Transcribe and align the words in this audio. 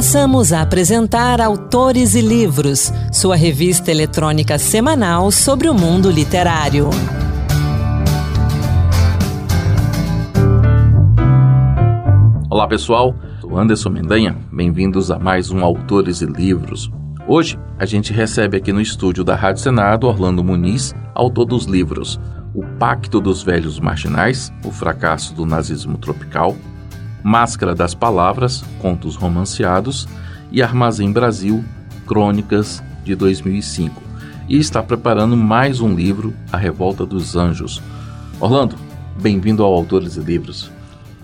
Passamos 0.00 0.50
a 0.50 0.62
apresentar 0.62 1.42
Autores 1.42 2.14
e 2.14 2.22
Livros, 2.22 2.90
sua 3.12 3.36
revista 3.36 3.90
eletrônica 3.90 4.58
semanal 4.58 5.30
sobre 5.30 5.68
o 5.68 5.74
mundo 5.74 6.10
literário. 6.10 6.88
Olá 12.48 12.66
pessoal, 12.66 13.14
sou 13.42 13.58
Anderson 13.58 13.90
Mendanha, 13.90 14.38
bem-vindos 14.50 15.10
a 15.10 15.18
mais 15.18 15.50
um 15.50 15.62
Autores 15.62 16.22
e 16.22 16.24
Livros. 16.24 16.90
Hoje 17.28 17.58
a 17.78 17.84
gente 17.84 18.10
recebe 18.10 18.56
aqui 18.56 18.72
no 18.72 18.80
estúdio 18.80 19.22
da 19.22 19.36
Rádio 19.36 19.60
Senado 19.60 20.06
Orlando 20.06 20.42
Muniz, 20.42 20.94
autor 21.14 21.44
dos 21.44 21.66
livros 21.66 22.18
O 22.54 22.64
Pacto 22.78 23.20
dos 23.20 23.42
Velhos 23.42 23.78
Marginais, 23.78 24.50
O 24.64 24.70
Fracasso 24.70 25.34
do 25.34 25.44
Nazismo 25.44 25.98
Tropical, 25.98 26.56
Máscara 27.22 27.74
das 27.74 27.94
Palavras, 27.94 28.64
Contos 28.78 29.14
Romanceados 29.14 30.08
e 30.50 30.62
Armazém 30.62 31.12
Brasil, 31.12 31.64
Crônicas 32.06 32.82
de 33.04 33.14
2005. 33.14 34.02
E 34.48 34.58
está 34.58 34.82
preparando 34.82 35.36
mais 35.36 35.80
um 35.80 35.94
livro, 35.94 36.34
A 36.50 36.56
Revolta 36.56 37.06
dos 37.06 37.36
Anjos. 37.36 37.80
Orlando, 38.40 38.76
bem-vindo 39.20 39.62
ao 39.62 39.72
Autores 39.72 40.16
e 40.16 40.20
Livros. 40.20 40.70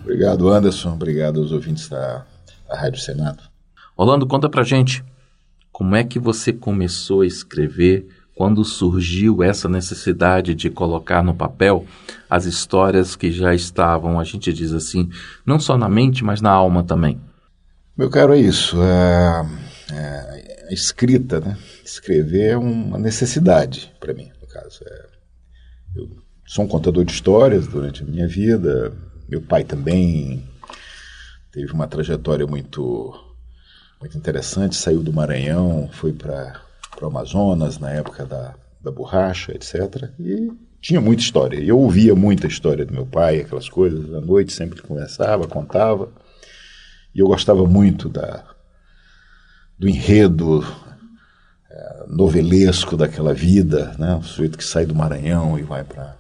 Obrigado, 0.03 0.49
Anderson. 0.49 0.93
Obrigado 0.93 1.41
aos 1.41 1.51
ouvintes 1.51 1.89
da, 1.89 2.25
da 2.69 2.77
Rádio 2.77 3.01
Senado. 3.01 3.43
Orlando, 3.97 4.27
conta 4.27 4.49
pra 4.49 4.63
gente 4.63 5.03
como 5.73 5.97
é 5.97 6.05
que 6.05 6.19
você 6.19 6.53
começou 6.53 7.23
a 7.23 7.27
escrever, 7.27 8.07
quando 8.37 8.63
surgiu 8.67 9.43
essa 9.43 9.67
necessidade 9.67 10.55
de 10.55 10.69
colocar 10.69 11.25
no 11.25 11.35
papel 11.35 11.87
as 12.29 12.45
histórias 12.45 13.17
que 13.17 13.33
já 13.33 13.55
estavam, 13.55 14.21
a 14.21 14.25
gente 14.25 14.53
diz 14.53 14.75
assim, 14.75 15.09
não 15.45 15.59
só 15.59 15.79
na 15.79 15.89
mente, 15.89 16.23
mas 16.23 16.43
na 16.43 16.51
alma 16.51 16.85
também? 16.85 17.19
Meu 17.97 18.11
caro, 18.11 18.35
é 18.35 18.39
isso. 18.39 18.77
É, 18.83 19.47
é, 19.91 20.67
a 20.69 20.73
escrita, 20.73 21.41
né? 21.41 21.57
Escrever 21.83 22.51
é 22.51 22.57
uma 22.59 22.99
necessidade 22.99 23.91
para 23.99 24.13
mim, 24.13 24.31
no 24.39 24.47
caso. 24.47 24.81
É, 24.87 25.07
eu 25.97 26.11
sou 26.45 26.67
um 26.67 26.69
contador 26.69 27.07
de 27.07 27.13
histórias 27.13 27.67
durante 27.67 28.03
a 28.03 28.07
minha 28.07 28.29
vida. 28.29 28.93
Meu 29.27 29.41
pai 29.41 29.65
também 29.65 30.47
teve 31.51 31.73
uma 31.73 31.89
trajetória 31.89 32.47
muito, 32.47 33.15
muito 33.99 34.19
interessante. 34.19 34.77
Saiu 34.77 35.03
do 35.03 35.11
Maranhão, 35.11 35.89
foi 35.91 36.13
para 36.13 36.66
para 36.97 37.05
o 37.05 37.09
Amazonas, 37.09 37.79
na 37.79 37.91
época 37.91 38.25
da, 38.25 38.55
da 38.83 38.91
borracha, 38.91 39.53
etc. 39.53 40.11
E 40.19 40.51
tinha 40.81 41.01
muita 41.01 41.23
história. 41.23 41.63
Eu 41.63 41.79
ouvia 41.79 42.15
muita 42.15 42.47
história 42.47 42.87
do 42.87 42.93
meu 42.93 43.07
pai, 43.07 43.41
aquelas 43.41 43.69
coisas. 43.69 44.15
À 44.15 44.21
noite 44.21 44.53
sempre 44.53 44.83
conversava, 44.83 45.47
contava. 45.47 46.09
E 47.15 47.21
eu 47.21 47.27
gostava 47.27 47.67
muito 47.67 48.09
da, 48.09 48.43
do 49.79 49.89
enredo 49.89 50.65
é, 51.71 52.05
novelesco 52.09 52.97
daquela 52.97 53.35
vida, 53.35 53.95
né? 53.99 54.15
O 54.15 54.23
sujeito 54.23 54.57
que 54.57 54.65
sai 54.65 54.87
do 54.87 54.95
Maranhão 54.95 55.59
e 55.59 55.63
vai 55.63 55.85
para 55.85 56.17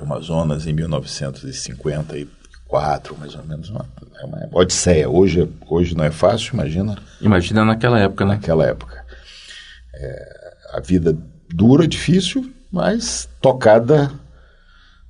o 0.00 0.04
Amazonas 0.04 0.66
em 0.66 0.72
1954, 0.72 3.16
mais 3.18 3.34
ou 3.34 3.44
menos. 3.44 3.68
Uma, 3.70 3.86
é 4.20 4.26
uma 4.26 4.48
odisseia. 4.52 5.08
Hoje, 5.08 5.48
hoje 5.68 5.96
não 5.96 6.04
é 6.04 6.10
fácil, 6.10 6.54
imagina. 6.54 6.98
Imagina 7.20 7.64
naquela 7.64 8.00
época, 8.00 8.24
né? 8.24 8.34
Naquela 8.34 8.66
época. 8.66 9.01
É, 9.94 10.54
a 10.72 10.80
vida 10.80 11.16
dura, 11.48 11.86
difícil, 11.86 12.50
mas 12.70 13.28
tocada 13.40 14.10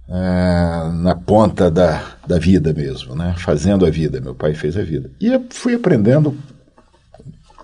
é, 0.08 0.92
na 0.94 1.14
ponta 1.14 1.70
da, 1.70 2.16
da 2.26 2.38
vida 2.38 2.72
mesmo, 2.72 3.14
né? 3.14 3.34
fazendo 3.38 3.86
a 3.86 3.90
vida. 3.90 4.20
Meu 4.20 4.34
pai 4.34 4.54
fez 4.54 4.76
a 4.76 4.82
vida. 4.82 5.10
E 5.20 5.28
eu 5.28 5.46
fui 5.50 5.74
aprendendo, 5.74 6.36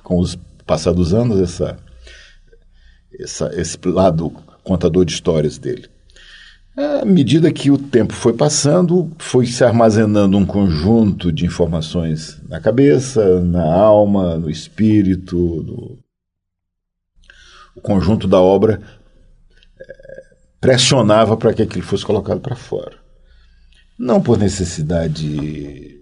com 0.02 0.18
os 0.18 0.38
passados 0.64 1.12
anos, 1.12 1.40
essa, 1.40 1.76
essa, 3.18 3.50
esse 3.54 3.78
lado 3.84 4.30
contador 4.62 5.04
de 5.04 5.12
histórias 5.12 5.58
dele. 5.58 5.88
À 6.76 7.04
medida 7.04 7.52
que 7.52 7.72
o 7.72 7.76
tempo 7.76 8.12
foi 8.12 8.32
passando, 8.32 9.10
foi 9.18 9.46
se 9.46 9.64
armazenando 9.64 10.36
um 10.36 10.46
conjunto 10.46 11.32
de 11.32 11.44
informações 11.44 12.40
na 12.48 12.60
cabeça, 12.60 13.40
na 13.40 13.64
alma, 13.64 14.36
no 14.36 14.48
espírito, 14.48 15.36
no, 15.36 15.98
o 17.78 17.80
conjunto 17.80 18.26
da 18.26 18.40
obra 18.40 18.80
é, 19.80 20.34
pressionava 20.60 21.36
para 21.36 21.54
que 21.54 21.62
aquilo 21.62 21.84
fosse 21.84 22.04
colocado 22.04 22.40
para 22.40 22.56
fora. 22.56 22.96
Não 23.98 24.20
por 24.20 24.38
necessidade 24.38 25.24
de 25.24 25.98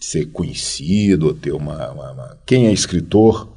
ser 0.00 0.26
conhecido 0.26 1.28
ou 1.28 1.34
ter 1.34 1.52
uma, 1.52 1.90
uma, 1.90 2.12
uma, 2.12 2.38
Quem 2.44 2.66
é 2.66 2.72
escritor 2.72 3.50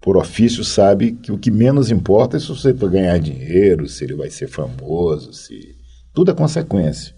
por 0.00 0.16
ofício 0.16 0.64
sabe 0.64 1.12
que 1.12 1.30
o 1.30 1.38
que 1.38 1.50
menos 1.50 1.90
importa 1.90 2.36
é 2.36 2.40
se 2.40 2.48
você 2.48 2.72
vai 2.72 2.90
ganhar 2.90 3.18
dinheiro, 3.18 3.88
se 3.88 4.04
ele 4.04 4.14
vai 4.14 4.30
ser 4.30 4.48
famoso, 4.48 5.32
se. 5.32 5.76
Tudo 6.14 6.30
é 6.30 6.34
consequência. 6.34 7.14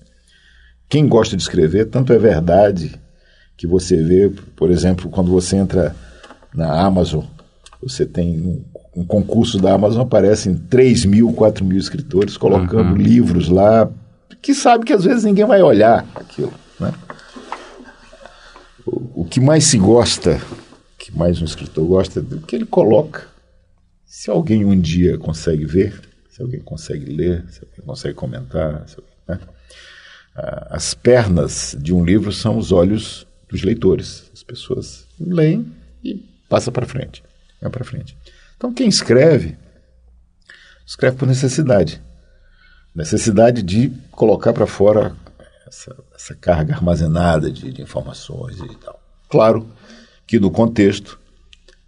Quem 0.88 1.08
gosta 1.08 1.36
de 1.36 1.42
escrever, 1.42 1.86
tanto 1.86 2.12
é 2.12 2.18
verdade 2.18 3.00
que 3.56 3.66
você 3.66 3.96
vê, 4.02 4.28
por 4.56 4.70
exemplo, 4.70 5.08
quando 5.08 5.30
você 5.30 5.56
entra 5.56 5.94
na 6.54 6.84
Amazon, 6.84 7.24
você 7.82 8.06
tem 8.06 8.40
um, 8.40 8.64
um 9.00 9.04
concurso 9.04 9.58
da 9.58 9.74
Amazon, 9.74 10.02
aparecem 10.02 10.54
3 10.54 11.04
mil, 11.04 11.32
4 11.32 11.64
mil 11.64 11.78
escritores 11.78 12.36
colocando 12.36 12.90
uhum. 12.90 12.96
livros 12.96 13.48
lá, 13.48 13.90
que 14.40 14.54
sabe 14.54 14.84
que 14.84 14.92
às 14.92 15.04
vezes 15.04 15.24
ninguém 15.24 15.44
vai 15.44 15.62
olhar 15.62 16.06
aquilo. 16.14 16.52
Né? 16.78 16.92
O, 18.86 19.22
o 19.22 19.24
que 19.24 19.40
mais 19.40 19.64
se 19.64 19.78
gosta, 19.78 20.40
que 20.98 21.16
mais 21.16 21.40
um 21.40 21.44
escritor 21.44 21.86
gosta, 21.86 22.20
é 22.20 22.22
do 22.22 22.40
que 22.40 22.56
ele 22.56 22.66
coloca. 22.66 23.26
Se 24.04 24.30
alguém 24.30 24.64
um 24.64 24.78
dia 24.78 25.18
consegue 25.18 25.64
ver, 25.64 26.00
se 26.30 26.42
alguém 26.42 26.60
consegue 26.60 27.06
ler, 27.06 27.44
se 27.48 27.60
alguém 27.64 27.84
consegue 27.84 28.14
comentar, 28.14 28.88
se, 28.88 28.96
né? 29.28 29.38
as 30.70 30.94
pernas 30.94 31.76
de 31.78 31.92
um 31.92 32.04
livro 32.04 32.32
são 32.32 32.56
os 32.56 32.72
olhos 32.72 33.26
dos 33.48 33.62
leitores. 33.62 34.30
As 34.32 34.42
pessoas 34.42 35.06
leem 35.20 35.66
e 36.02 36.14
passa 36.48 36.72
para 36.72 36.86
frente. 36.86 37.22
Vai 37.62 37.70
para 37.70 37.84
frente. 37.84 38.16
Então, 38.56 38.74
quem 38.74 38.88
escreve, 38.88 39.56
escreve 40.84 41.16
por 41.16 41.28
necessidade. 41.28 42.02
Necessidade 42.92 43.62
de 43.62 43.90
colocar 44.10 44.52
para 44.52 44.66
fora 44.66 45.16
essa, 45.66 45.96
essa, 46.14 46.34
carga 46.34 46.74
armazenada 46.74 47.50
de, 47.50 47.72
de 47.72 47.80
informações 47.80 48.58
e 48.58 48.76
tal. 48.76 49.00
Claro 49.30 49.66
que 50.26 50.40
no 50.40 50.50
contexto 50.50 51.18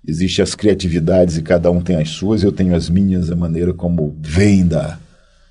existem 0.06 0.42
as 0.42 0.54
criatividades 0.54 1.36
e 1.36 1.42
cada 1.42 1.70
um 1.70 1.82
tem 1.82 1.96
as 1.96 2.10
suas, 2.10 2.42
eu 2.42 2.52
tenho 2.52 2.74
as 2.74 2.88
minhas, 2.88 3.30
a 3.30 3.36
maneira 3.36 3.74
como 3.74 4.16
vem 4.20 4.66
da. 4.66 4.98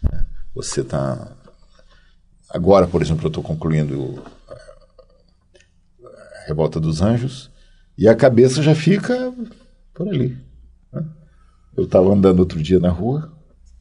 Né? 0.02 0.26
Você 0.56 0.82
está. 0.82 1.32
Agora, 2.50 2.88
por 2.88 3.02
exemplo, 3.02 3.26
eu 3.26 3.28
estou 3.28 3.44
concluindo 3.44 4.24
a 6.04 6.48
Revolta 6.48 6.80
dos 6.80 7.02
Anjos 7.02 7.52
e 7.98 8.08
a 8.08 8.16
cabeça 8.16 8.62
já 8.62 8.74
fica 8.74 9.34
por 9.94 10.08
ali. 10.08 10.38
Né? 10.92 11.06
Eu 11.76 11.86
estava 11.86 12.12
andando 12.12 12.40
outro 12.40 12.62
dia 12.62 12.80
na 12.80 12.90
rua, 12.90 13.32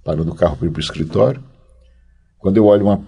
parando 0.05 0.33
o 0.33 0.35
carro 0.35 0.57
para 0.57 0.67
ir 0.67 0.71
para 0.71 0.79
o 0.81 0.83
escritório. 0.83 1.43
Quando 2.39 2.57
eu 2.57 2.67
olho 2.67 2.87
uma, 2.87 3.05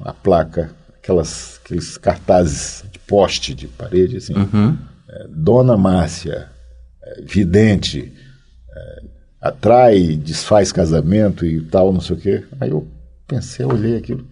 uma 0.00 0.14
placa, 0.14 0.74
aquelas, 0.96 1.60
aqueles 1.64 1.96
cartazes 1.96 2.84
de 2.90 2.98
poste, 3.00 3.54
de 3.54 3.68
parede, 3.68 4.16
assim, 4.16 4.34
uhum. 4.34 4.78
é, 5.08 5.26
Dona 5.28 5.76
Márcia, 5.76 6.50
é, 7.02 7.22
vidente, 7.22 8.12
é, 8.70 9.02
atrai, 9.40 10.16
desfaz 10.16 10.72
casamento 10.72 11.44
e 11.44 11.62
tal, 11.64 11.92
não 11.92 12.00
sei 12.00 12.16
o 12.16 12.18
quê. 12.18 12.44
Aí 12.60 12.70
eu 12.70 12.86
pensei, 13.26 13.64
olhei 13.64 13.96
aquilo. 13.96 14.26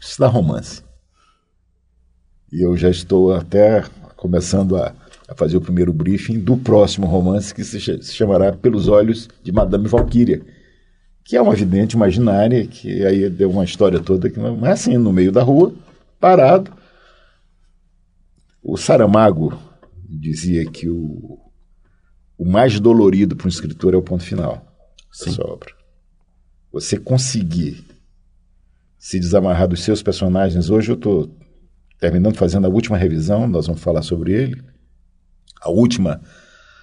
Isso 0.00 0.20
dá 0.20 0.28
romance. 0.28 0.82
E 2.52 2.64
eu 2.64 2.76
já 2.76 2.88
estou 2.88 3.34
até 3.34 3.84
começando 4.16 4.76
a 4.76 4.94
a 5.28 5.34
fazer 5.34 5.58
o 5.58 5.60
primeiro 5.60 5.92
briefing 5.92 6.40
do 6.40 6.56
próximo 6.56 7.06
romance 7.06 7.54
que 7.54 7.62
se, 7.62 7.78
chamará 8.02 8.50
Pelos 8.50 8.88
Olhos 8.88 9.28
de 9.42 9.52
Madame 9.52 9.86
Valkyria, 9.86 10.40
que 11.22 11.36
é 11.36 11.42
uma 11.42 11.54
vidente 11.54 11.94
imaginária, 11.94 12.66
que 12.66 13.04
aí 13.04 13.28
deu 13.28 13.50
uma 13.50 13.62
história 13.64 14.00
toda 14.00 14.30
que 14.30 14.38
não 14.38 14.66
é 14.66 14.72
assim, 14.72 14.96
no 14.96 15.12
meio 15.12 15.30
da 15.30 15.42
rua, 15.42 15.74
parado. 16.18 16.72
O 18.62 18.78
Saramago 18.78 19.60
dizia 20.08 20.64
que 20.64 20.88
o, 20.88 21.38
o 22.38 22.46
mais 22.46 22.80
dolorido 22.80 23.36
para 23.36 23.46
um 23.46 23.50
escritor 23.50 23.92
é 23.92 23.98
o 23.98 24.02
ponto 24.02 24.24
final 24.24 24.64
da 25.26 25.32
sua 25.32 25.46
obra. 25.46 25.70
Você 26.72 26.98
conseguir 26.98 27.84
se 28.98 29.20
desamarrar 29.20 29.68
dos 29.68 29.84
seus 29.84 30.02
personagens. 30.02 30.70
Hoje 30.70 30.90
eu 30.90 30.94
estou 30.94 31.30
terminando 32.00 32.36
fazendo 32.36 32.66
a 32.66 32.70
última 32.70 32.96
revisão, 32.96 33.46
nós 33.46 33.66
vamos 33.66 33.82
falar 33.82 34.02
sobre 34.02 34.32
ele 34.32 34.67
a 35.60 35.70
última 35.70 36.20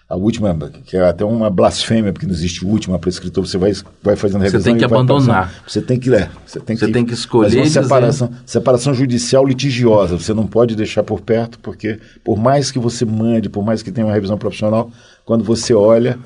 a 0.07 0.16
última, 0.16 0.56
que 0.86 0.95
é 0.95 1.01
até 1.04 1.25
uma 1.25 1.50
blasfêmia, 1.50 2.13
porque 2.13 2.27
não 2.27 2.33
existe 2.33 2.63
última 2.63 3.00
para 3.00 3.10
escritor, 3.10 3.45
você 3.45 3.57
vai, 3.57 3.74
vai 4.04 4.16
fazendo 4.16 4.42
revisão. 4.42 4.62
Você 4.62 4.69
tem 4.69 4.77
que 4.77 4.86
abandonar. 4.86 5.48
Passando, 5.48 5.63
você 5.68 5.81
tem 5.81 6.00
que 6.00 6.10
ler. 6.12 6.30
Você 6.45 6.60
tem 6.60 6.77
você 6.77 6.86
que, 6.86 6.92
tem 6.92 7.06
que 7.06 7.13
escolher. 7.13 7.57
Uma 7.57 7.66
separação, 7.66 8.30
separação 8.45 8.94
judicial 8.94 9.44
litigiosa. 9.44 10.16
Você 10.16 10.31
não 10.31 10.45
pode 10.45 10.75
deixar 10.75 11.01
por 11.01 11.22
perto, 11.22 11.57
porque 11.60 12.00
por 12.24 12.38
mais 12.38 12.69
que 12.69 12.77
você 12.77 13.04
mande, 13.04 13.50
por 13.50 13.66
mais 13.66 13.81
que 13.81 13.92
tenha 13.92 14.06
uma 14.06 14.13
revisão 14.13 14.38
profissional, 14.38 14.92
quando 15.25 15.44
você 15.44 15.74
olha. 15.74 16.19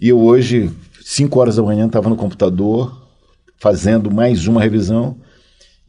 E 0.00 0.10
eu 0.10 0.20
hoje, 0.20 0.70
5 1.02 1.40
horas 1.40 1.56
da 1.56 1.62
manhã, 1.62 1.86
estava 1.86 2.08
no 2.08 2.14
computador 2.14 3.04
fazendo 3.58 4.12
mais 4.12 4.46
uma 4.46 4.62
revisão. 4.62 5.16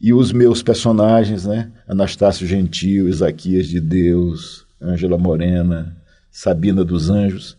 E 0.00 0.12
os 0.12 0.32
meus 0.32 0.64
personagens, 0.64 1.46
né? 1.46 1.70
Anastácio 1.86 2.44
Gentil, 2.44 3.08
Isaquias 3.08 3.68
de 3.68 3.80
Deus, 3.80 4.66
Ângela 4.80 5.18
Morena, 5.18 5.96
Sabina 6.30 6.84
dos 6.84 7.10
Anjos, 7.10 7.56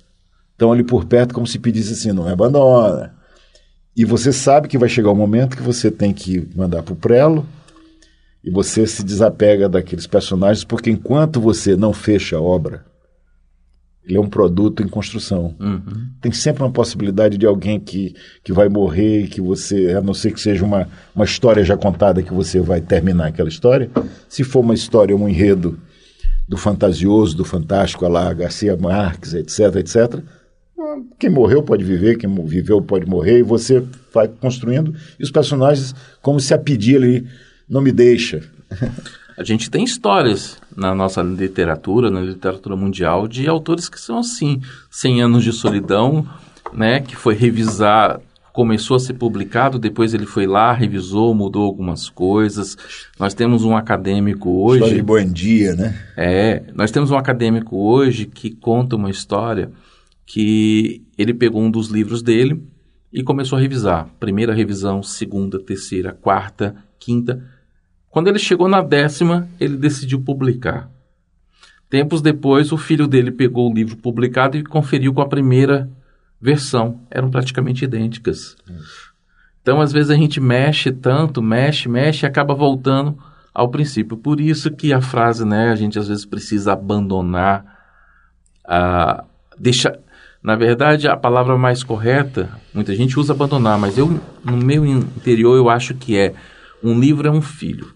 estão 0.52 0.72
ali 0.72 0.84
por 0.84 1.06
perto 1.06 1.34
como 1.34 1.48
se 1.48 1.60
pedisse 1.60 1.94
assim, 1.94 2.12
não 2.12 2.26
me 2.26 2.32
abandona. 2.32 3.14
E 3.96 4.06
você 4.06 4.32
sabe 4.32 4.68
que 4.68 4.78
vai 4.78 4.88
chegar 4.88 5.10
o 5.10 5.14
um 5.14 5.18
momento 5.18 5.58
que 5.58 5.64
você 5.64 5.92
tem 5.92 6.14
que 6.14 6.48
mandar 6.56 6.82
para 6.82 6.94
o 6.94 6.98
prelo 6.98 7.46
e 8.44 8.50
você 8.50 8.88
se 8.88 9.04
desapega 9.04 9.68
daqueles 9.68 10.08
personagens, 10.08 10.64
porque 10.64 10.90
enquanto 10.90 11.40
você 11.42 11.76
não 11.76 11.94
fecha 11.94 12.38
a 12.38 12.42
obra, 12.42 12.86
ele 14.04 14.18
é 14.18 14.20
um 14.20 14.30
produto 14.30 14.82
em 14.82 14.88
construção. 14.88 15.56
Uhum. 15.60 16.10
Tem 16.20 16.32
sempre 16.32 16.64
uma 16.64 16.72
possibilidade 16.72 17.38
de 17.38 17.46
alguém 17.46 17.80
que, 17.80 18.16
que 18.44 18.52
vai 18.52 18.68
morrer 18.68 19.26
e 19.26 19.28
que 19.28 19.40
você, 19.40 19.94
a 19.94 20.02
não 20.02 20.14
ser 20.14 20.34
que 20.34 20.42
seja 20.42 20.66
uma, 20.66 20.88
uma 21.16 21.26
história 21.26 21.64
já 21.64 21.78
contada, 21.78 22.24
que 22.24 22.34
você 22.34 22.60
vai 22.60 22.82
terminar 22.82 23.28
aquela 23.28 23.50
história. 23.50 23.92
Se 24.28 24.44
for 24.44 24.62
uma 24.62 24.74
história, 24.74 25.16
um 25.16 25.30
enredo 25.30 25.78
do 26.52 26.58
fantasioso, 26.58 27.38
do 27.38 27.46
fantástico, 27.46 28.06
lá 28.10 28.34
Garcia 28.34 28.76
Marques, 28.76 29.34
etc, 29.34 29.78
etc. 29.78 30.22
Quem 31.18 31.30
morreu 31.30 31.64
pode 31.64 31.82
viver, 31.82 32.18
quem 32.18 32.30
viveu 32.46 32.82
pode 32.82 33.06
morrer, 33.06 33.40
e 33.40 33.42
você 33.42 33.82
vai 34.14 34.28
construindo, 34.28 34.94
e 35.18 35.24
os 35.24 35.32
personagens, 35.32 35.96
como 36.22 36.42
se 36.42 36.54
a 36.54 36.58
pedir 36.58 36.98
ali, 36.98 37.26
não 37.70 37.80
me 37.80 37.94
deixa. 37.94 38.42
A 39.38 39.46
gente 39.46 39.72
tem 39.72 39.86
histórias 39.86 40.58
na 40.76 40.94
nossa 40.94 41.22
literatura, 41.22 42.12
na 42.12 42.20
literatura 42.20 42.76
mundial, 42.76 43.30
de 43.30 43.48
autores 43.48 43.88
que 43.88 44.00
são 44.00 44.20
assim, 44.20 44.60
100 44.90 45.22
anos 45.22 45.44
de 45.46 45.54
solidão, 45.54 46.28
né, 46.74 47.00
que 47.00 47.16
foi 47.16 47.34
revisar 47.34 48.20
começou 48.54 48.98
a 48.98 49.00
ser 49.00 49.14
publicado, 49.14 49.80
depois 49.80 50.14
ele 50.14 50.26
foi 50.26 50.46
lá, 50.46 50.74
revisou, 50.74 51.34
mudou 51.34 51.64
algumas 51.64 52.10
coisas. 52.10 52.78
Nós 53.20 53.34
temos 53.34 53.64
um 53.64 53.76
acadêmico 53.76 54.50
hoje. 54.64 54.84
História 54.84 54.96
de 54.96 55.02
bom 55.02 55.34
dia, 55.34 55.76
né? 55.76 55.98
É, 56.18 56.64
nós 56.74 56.92
temos 56.92 57.12
um 57.12 57.18
acadêmico 57.18 57.78
hoje 57.78 58.26
que 58.26 58.52
conta 58.52 58.96
uma 58.96 59.10
história 59.10 59.72
que 60.26 61.04
ele 61.18 61.34
pegou 61.34 61.62
um 61.62 61.72
dos 61.72 61.90
livros 61.90 62.22
dele 62.22 62.62
e 63.12 63.24
começou 63.24 63.58
a 63.58 63.62
revisar. 63.62 64.08
Primeira 64.20 64.54
revisão, 64.54 65.02
segunda, 65.02 65.60
terceira, 65.60 66.14
quarta, 66.14 66.76
quinta. 67.00 67.44
Quando 68.10 68.28
ele 68.28 68.40
chegou 68.40 68.68
na 68.68 68.82
décima, 68.82 69.48
ele 69.60 69.78
decidiu 69.78 70.22
publicar. 70.22 70.90
Tempos 71.90 72.22
depois, 72.22 72.72
o 72.72 72.78
filho 72.78 73.08
dele 73.08 73.32
pegou 73.32 73.70
o 73.70 73.74
livro 73.74 73.98
publicado 73.98 74.58
e 74.58 74.64
conferiu 74.64 75.14
com 75.14 75.22
a 75.22 75.28
primeira 75.28 75.90
versão 76.42 77.02
eram 77.12 77.30
praticamente 77.30 77.86
idênticas. 77.86 78.56
Então, 79.62 79.80
às 79.80 79.92
vezes 79.92 80.10
a 80.10 80.16
gente 80.16 80.40
mexe 80.40 80.92
tanto, 80.92 81.42
mexe, 81.42 81.88
mexe 81.88 82.26
e 82.26 82.28
acaba 82.28 82.54
voltando 82.56 83.18
ao 83.54 83.70
princípio. 83.70 84.18
Por 84.18 84.42
isso 84.42 84.72
que 84.72 84.92
a 84.92 85.02
frase, 85.02 85.46
né, 85.46 85.72
a 85.72 85.76
gente 85.76 86.00
às 86.00 86.08
vezes 86.08 86.26
precisa 86.26 86.74
abandonar, 86.74 87.64
a 88.66 89.24
deixa, 89.60 90.00
na 90.42 90.56
verdade, 90.56 91.08
a 91.08 91.16
palavra 91.16 91.56
mais 91.58 91.84
correta, 91.84 92.50
muita 92.74 92.96
gente 92.96 93.20
usa 93.20 93.34
abandonar, 93.34 93.78
mas 93.78 93.98
eu 93.98 94.20
no 94.44 94.58
meu 94.58 94.84
interior 94.84 95.56
eu 95.56 95.70
acho 95.70 95.94
que 95.94 96.18
é 96.18 96.34
um 96.84 97.00
livro 97.00 97.28
é 97.28 97.32
um 97.32 97.42
filho. 97.42 97.94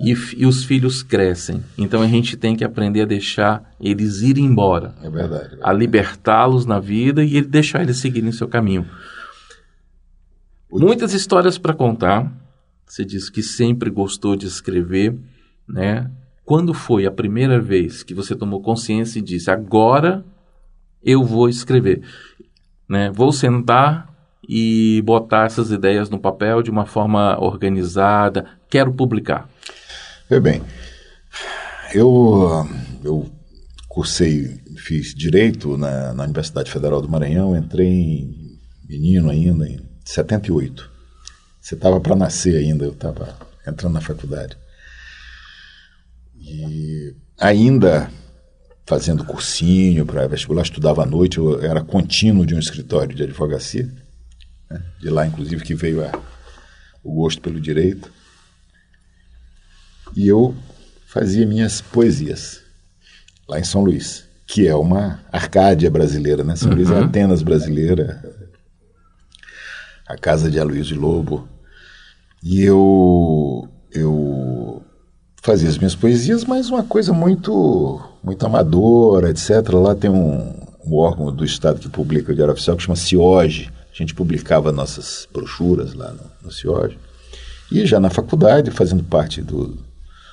E, 0.00 0.14
e, 0.36 0.46
os 0.46 0.64
filhos 0.64 1.02
crescem. 1.02 1.62
Então 1.76 2.00
a 2.00 2.06
gente 2.06 2.36
tem 2.36 2.56
que 2.56 2.64
aprender 2.64 3.02
a 3.02 3.06
deixar 3.06 3.70
eles 3.78 4.22
ir 4.22 4.38
embora. 4.38 4.94
É 5.02 5.10
verdade. 5.10 5.44
É 5.44 5.48
verdade. 5.48 5.58
A 5.62 5.72
libertá-los 5.72 6.64
na 6.64 6.80
vida 6.80 7.22
e 7.22 7.42
deixar 7.42 7.82
eles 7.82 7.98
seguirem 7.98 8.32
seu 8.32 8.48
caminho. 8.48 8.86
Muitas 10.72 11.12
histórias 11.12 11.58
para 11.58 11.74
contar. 11.74 12.32
Você 12.86 13.04
diz 13.04 13.28
que 13.28 13.42
sempre 13.42 13.90
gostou 13.90 14.34
de 14.34 14.46
escrever, 14.46 15.16
né? 15.68 16.10
Quando 16.44 16.72
foi 16.72 17.06
a 17.06 17.10
primeira 17.10 17.60
vez 17.60 18.02
que 18.02 18.14
você 18.14 18.34
tomou 18.34 18.60
consciência 18.60 19.18
e 19.18 19.22
disse: 19.22 19.50
agora 19.50 20.24
eu 21.04 21.22
vou 21.22 21.48
escrever, 21.48 22.02
né? 22.88 23.10
Vou 23.10 23.32
sentar 23.32 24.12
e 24.48 25.00
botar 25.04 25.46
essas 25.46 25.70
ideias 25.70 26.10
no 26.10 26.18
papel 26.18 26.62
de 26.62 26.70
uma 26.70 26.86
forma 26.86 27.38
organizada. 27.40 28.46
Quero 28.68 28.92
publicar. 28.92 29.48
Bem, 30.38 30.62
eu, 31.92 32.64
eu 33.02 33.28
cursei, 33.88 34.60
fiz 34.76 35.12
Direito 35.12 35.76
na, 35.76 36.14
na 36.14 36.22
Universidade 36.22 36.70
Federal 36.70 37.02
do 37.02 37.08
Maranhão, 37.08 37.56
entrei 37.56 38.30
menino 38.88 39.28
ainda, 39.28 39.68
em 39.68 39.80
78. 40.04 40.88
Você 41.60 41.74
estava 41.74 42.00
para 42.00 42.14
nascer 42.14 42.56
ainda, 42.56 42.84
eu 42.84 42.92
estava 42.92 43.36
entrando 43.66 43.94
na 43.94 44.00
faculdade. 44.00 44.56
E 46.38 47.12
ainda 47.36 48.08
fazendo 48.86 49.24
cursinho 49.24 50.06
para 50.06 50.28
vestibular, 50.28 50.62
estudava 50.62 51.02
à 51.02 51.06
noite, 51.06 51.38
eu 51.38 51.60
era 51.60 51.82
contínuo 51.82 52.46
de 52.46 52.54
um 52.54 52.60
escritório 52.60 53.16
de 53.16 53.24
advocacia, 53.24 53.92
né? 54.70 54.80
de 55.00 55.10
lá 55.10 55.26
inclusive 55.26 55.64
que 55.64 55.74
veio 55.74 56.04
a, 56.04 56.12
o 57.02 57.14
gosto 57.16 57.42
pelo 57.42 57.60
direito 57.60 58.19
e 60.16 60.28
eu 60.28 60.54
fazia 61.06 61.46
minhas 61.46 61.80
poesias 61.80 62.60
lá 63.48 63.58
em 63.58 63.64
São 63.64 63.82
Luís, 63.82 64.24
que 64.46 64.66
é 64.66 64.74
uma 64.74 65.20
Arcádia 65.32 65.90
brasileira, 65.90 66.44
né? 66.44 66.54
São 66.54 66.70
uhum. 66.70 66.76
Luís 66.76 66.90
é 66.90 66.98
Atenas 66.98 67.42
brasileira, 67.42 68.22
a 70.06 70.16
casa 70.16 70.50
de 70.50 70.58
Aloysio 70.58 70.98
Lobo. 71.00 71.48
E 72.42 72.62
eu 72.62 73.68
eu 73.92 74.82
fazia 75.42 75.68
as 75.68 75.78
minhas 75.78 75.94
poesias, 75.94 76.44
mas 76.44 76.70
uma 76.70 76.84
coisa 76.84 77.12
muito 77.12 78.00
muito 78.22 78.46
amadora, 78.46 79.30
etc. 79.30 79.50
Lá 79.72 79.94
tem 79.94 80.10
um, 80.10 80.54
um 80.84 80.96
órgão 80.96 81.34
do 81.34 81.44
Estado 81.44 81.80
que 81.80 81.88
publica 81.88 82.32
o 82.32 82.34
Diário 82.34 82.52
Oficial 82.52 82.76
que 82.76 82.82
chama 82.82 82.96
CIOGE. 82.96 83.70
A 83.92 83.96
gente 83.96 84.14
publicava 84.14 84.70
nossas 84.70 85.26
brochuras 85.32 85.92
lá 85.94 86.12
no, 86.12 86.30
no 86.44 86.52
CIOGE. 86.52 86.98
E 87.70 87.84
já 87.86 88.00
na 88.00 88.10
faculdade, 88.10 88.70
fazendo 88.70 89.02
parte 89.04 89.42
do, 89.42 89.78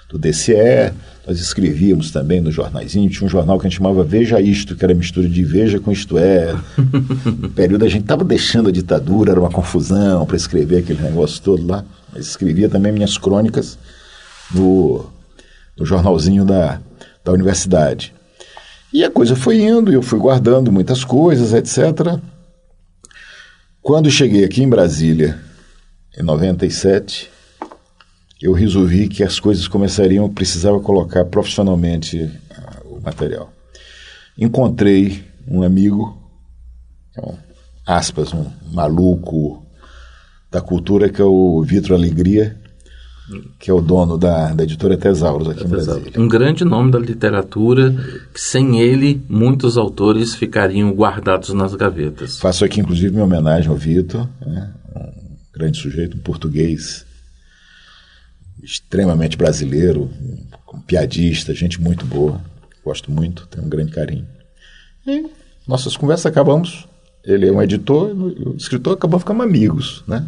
do 0.10 0.18
DCE, 0.18 0.94
nós 1.28 1.40
escrevíamos 1.40 2.12
também 2.12 2.40
no 2.40 2.50
jornaizinho, 2.50 3.10
tinha 3.10 3.26
um 3.26 3.30
jornal 3.30 3.60
que 3.60 3.68
a 3.68 3.70
gente 3.70 3.78
chamava 3.78 4.04
Veja 4.04 4.40
Isto, 4.40 4.76
que 4.76 4.86
era 4.86 4.94
mistura 4.94 5.28
de 5.28 5.44
Veja 5.44 5.80
com 5.80 5.92
Isto 5.92 6.18
É. 6.18 6.56
No 7.26 7.50
período 7.50 7.84
a 7.84 7.90
gente 7.90 8.04
estava 8.04 8.24
deixando 8.24 8.70
a 8.70 8.72
ditadura, 8.72 9.32
era 9.32 9.40
uma 9.40 9.52
confusão 9.52 10.26
para 10.26 10.38
escrever 10.38 10.78
aquele 10.78 11.02
negócio 11.02 11.42
todo 11.42 11.68
lá. 11.68 11.84
Mas 12.14 12.28
escrevia 12.28 12.70
também 12.70 12.94
minhas 12.94 13.18
crônicas 13.18 13.78
no, 14.54 15.06
no 15.78 15.86
jornalzinho 15.86 16.46
da, 16.46 16.80
da 17.26 17.34
universidade. 17.34 18.14
E 18.94 19.04
a 19.04 19.12
coisa 19.12 19.36
foi 19.36 19.60
indo, 19.60 19.92
eu 19.92 20.02
fui 20.02 20.18
guardando 20.18 20.72
muitas 20.72 21.04
coisas, 21.04 21.54
etc. 21.54 22.18
Quando 23.82 24.10
cheguei 24.10 24.46
aqui 24.46 24.64
em 24.64 24.70
Brasília, 24.70 25.38
em 26.18 26.24
97, 26.24 27.30
eu 28.42 28.54
resolvi 28.54 29.08
que 29.08 29.24
as 29.24 29.40
coisas 29.40 29.68
começariam, 29.68 30.26
eu 30.26 30.30
precisava 30.30 30.80
colocar 30.80 31.26
profissionalmente 31.26 32.18
uh, 32.18 32.98
o 32.98 33.02
material. 33.02 33.52
Encontrei 34.38 35.24
um 35.48 35.64
amigo, 35.64 36.16
um, 37.18 37.34
aspas, 37.86 38.34
um 38.34 38.46
maluco 38.72 39.66
da 40.52 40.62
cultura, 40.62 41.10
que 41.10 41.22
é 41.22 41.26
o 41.26 41.64
Vitor 41.64 41.96
Alegria, 41.96 42.56
que 43.60 43.72
é 43.72 43.74
o 43.74 43.82
dono 43.82 44.18
da, 44.18 44.54
da 44.54 44.64
editora 44.64 44.96
Tesauros 44.96 45.50
aqui 45.50 45.64
em 45.64 45.68
Brasília. 45.68 46.12
Um 46.16 46.28
grande 46.28 46.64
nome 46.64 46.92
da 46.92 47.00
literatura, 47.00 47.94
que 48.34 48.40
sem 48.40 48.80
ele 48.80 49.22
muitos 49.28 49.78
autores 49.78 50.36
ficariam 50.36 50.92
guardados 50.94 51.54
nas 51.54 51.74
gavetas. 51.74 52.38
Faço 52.38 52.64
aqui, 52.64 52.80
inclusive, 52.80 53.12
minha 53.12 53.26
homenagem 53.26 53.70
ao 53.70 53.76
Vitor, 53.76 54.30
né? 54.46 54.72
um 54.96 55.60
grande 55.60 55.78
sujeito, 55.78 56.16
um 56.16 56.22
português 56.22 57.07
extremamente 58.62 59.38
brasileiro, 59.38 60.10
piadista, 60.86 61.54
gente 61.54 61.82
muito 61.82 62.06
boa. 62.06 62.42
Gosto 62.84 63.12
muito, 63.12 63.48
tenho 63.48 63.66
um 63.66 63.70
grande 63.70 63.92
carinho. 63.92 64.26
E 65.06 65.26
nossas 65.68 65.98
conversas 65.98 66.26
acabamos. 66.26 66.88
Ele 67.24 67.48
é 67.48 67.52
um 67.52 67.62
editor, 67.62 68.12
o 68.16 68.56
escritor 68.56 68.94
acabou 68.94 69.20
ficando 69.20 69.44
amigos, 69.44 70.04
né? 70.08 70.26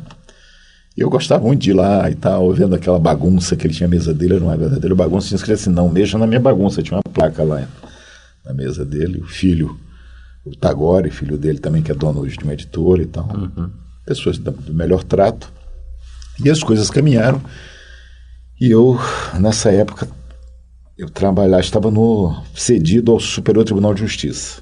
Eu 0.97 1.09
gostava 1.09 1.45
muito 1.45 1.61
de 1.61 1.69
ir 1.69 1.73
lá 1.73 2.09
e 2.11 2.15
tal, 2.15 2.51
vendo 2.51 2.75
aquela 2.75 2.99
bagunça 2.99 3.55
que 3.55 3.65
ele 3.65 3.73
tinha 3.73 3.87
a 3.87 3.89
mesa 3.89 4.13
dele, 4.13 4.33
era 4.35 4.43
uma 4.43 4.57
verdadeira 4.57 4.93
bagunça. 4.93 5.29
Tinha 5.29 5.37
escrito 5.37 5.59
assim: 5.59 5.69
não, 5.69 5.87
mexa 5.87 6.17
na 6.17 6.27
minha 6.27 6.41
bagunça. 6.41 6.83
Tinha 6.83 6.97
uma 6.97 7.13
placa 7.13 7.41
lá 7.41 7.65
na 8.43 8.53
mesa 8.53 8.83
dele, 8.83 9.19
o 9.19 9.25
filho 9.25 9.79
o 10.45 10.55
Tagore, 10.55 11.09
filho 11.11 11.37
dele 11.37 11.59
também, 11.59 11.81
que 11.81 11.91
é 11.91 11.95
dono 11.95 12.21
hoje 12.21 12.37
de 12.37 12.43
uma 12.43 12.53
editora 12.53 13.01
e 13.01 13.05
tal. 13.05 13.27
Uhum. 13.27 13.69
Pessoas 14.05 14.37
do 14.37 14.73
melhor 14.73 15.03
trato. 15.03 15.51
E 16.43 16.49
as 16.49 16.63
coisas 16.63 16.89
caminharam. 16.89 17.41
E 18.59 18.71
eu, 18.71 18.99
nessa 19.39 19.71
época, 19.71 20.05
eu 20.97 21.09
trabalhava, 21.09 21.61
estava 21.61 21.89
no, 21.89 22.43
cedido 22.53 23.13
ao 23.13 23.19
Superior 23.19 23.63
Tribunal 23.63 23.93
de 23.93 24.01
Justiça. 24.01 24.61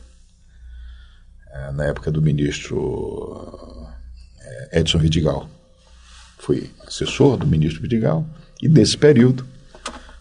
É, 1.51 1.71
na 1.71 1.85
época 1.85 2.11
do 2.11 2.21
ministro 2.21 3.89
é, 4.39 4.79
Edson 4.79 4.99
Vidigal. 4.99 5.49
Fui 6.37 6.69
assessor 6.85 7.37
do 7.37 7.47
ministro 7.47 7.81
Vidigal. 7.81 8.23
E 8.61 8.69
nesse 8.69 8.95
período, 8.95 9.47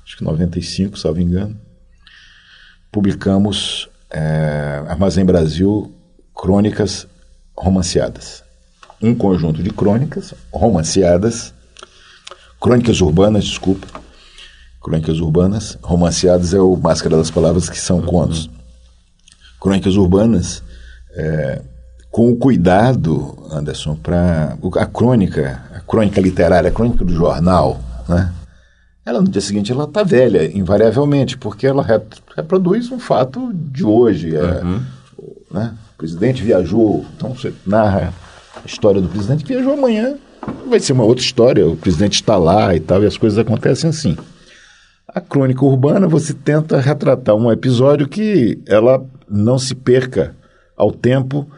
acho 0.03 0.17
que 0.17 0.25
95, 0.25 0.99
salvo 0.99 1.21
engano, 1.21 1.61
publicamos 2.91 3.91
é, 4.11 4.83
Armazém 4.89 5.27
Brasil 5.27 5.95
Crônicas 6.35 7.07
Romanceadas. 7.55 8.43
Um 9.03 9.15
conjunto 9.15 9.63
de 9.63 9.69
crônicas 9.69 10.33
romanceadas, 10.51 11.53
crônicas 12.61 13.01
urbanas, 13.01 13.45
desculpa, 13.45 13.87
crônicas 14.83 15.19
urbanas, 15.19 15.79
romanceadas 15.83 16.55
é 16.55 16.61
o 16.61 16.77
Máscara 16.77 17.17
das 17.17 17.31
Palavras, 17.31 17.69
que 17.69 17.79
são 17.79 18.01
contos. 18.01 18.49
Crônicas 19.61 19.97
urbanas, 19.97 20.63
é, 21.15 21.63
com 22.11 22.31
o 22.31 22.37
cuidado, 22.37 23.37
Anderson, 23.51 23.97
para 23.97 24.57
a 24.77 24.87
crônica, 24.87 25.63
a 25.75 25.81
crônica 25.81 26.21
literária, 26.21 26.69
a 26.69 26.73
crônica 26.73 27.05
do 27.05 27.13
jornal, 27.13 27.81
né? 28.09 28.33
ela 29.07 29.21
no 29.21 29.29
dia 29.29 29.41
seguinte 29.41 29.71
ela 29.71 29.85
está 29.85 30.03
velha, 30.03 30.51
invariavelmente, 30.57 31.39
porque 31.39 31.65
ela 31.65 31.87
reproduz 32.35 32.91
um 32.91 32.99
fato 32.99 33.53
de 33.55 33.85
hoje. 33.85 34.35
É, 34.35 34.65
uhum. 34.65 34.81
né? 35.51 35.75
O 35.95 35.99
presidente 35.99 36.43
viajou, 36.43 37.07
então 37.17 37.33
você 37.33 37.55
narra 37.65 38.13
a 38.57 38.67
história 38.67 39.01
do 39.01 39.09
presidente 39.09 39.45
que 39.45 39.53
viajou 39.53 39.75
amanhã, 39.75 40.17
vai 40.69 40.81
ser 40.81 40.93
uma 40.93 41.05
outra 41.05 41.25
história, 41.25 41.67
o 41.67 41.77
presidente 41.77 42.15
está 42.15 42.37
lá 42.37 42.75
e 42.75 42.81
tal, 42.81 43.03
e 43.03 43.07
as 43.07 43.17
coisas 43.17 43.39
acontecem 43.39 43.91
assim. 43.91 44.17
A 45.09 45.21
crônica 45.21 45.65
urbana 45.65 46.09
você 46.09 46.35
tenta 46.35 46.81
retratar 46.81 47.35
um 47.35 47.51
episódio 47.51 48.09
que 48.09 48.59
ela 48.67 49.05
não 49.29 49.59
se 49.59 49.75
perca 49.75 50.35
ao 50.77 50.93
tempo 50.93 51.49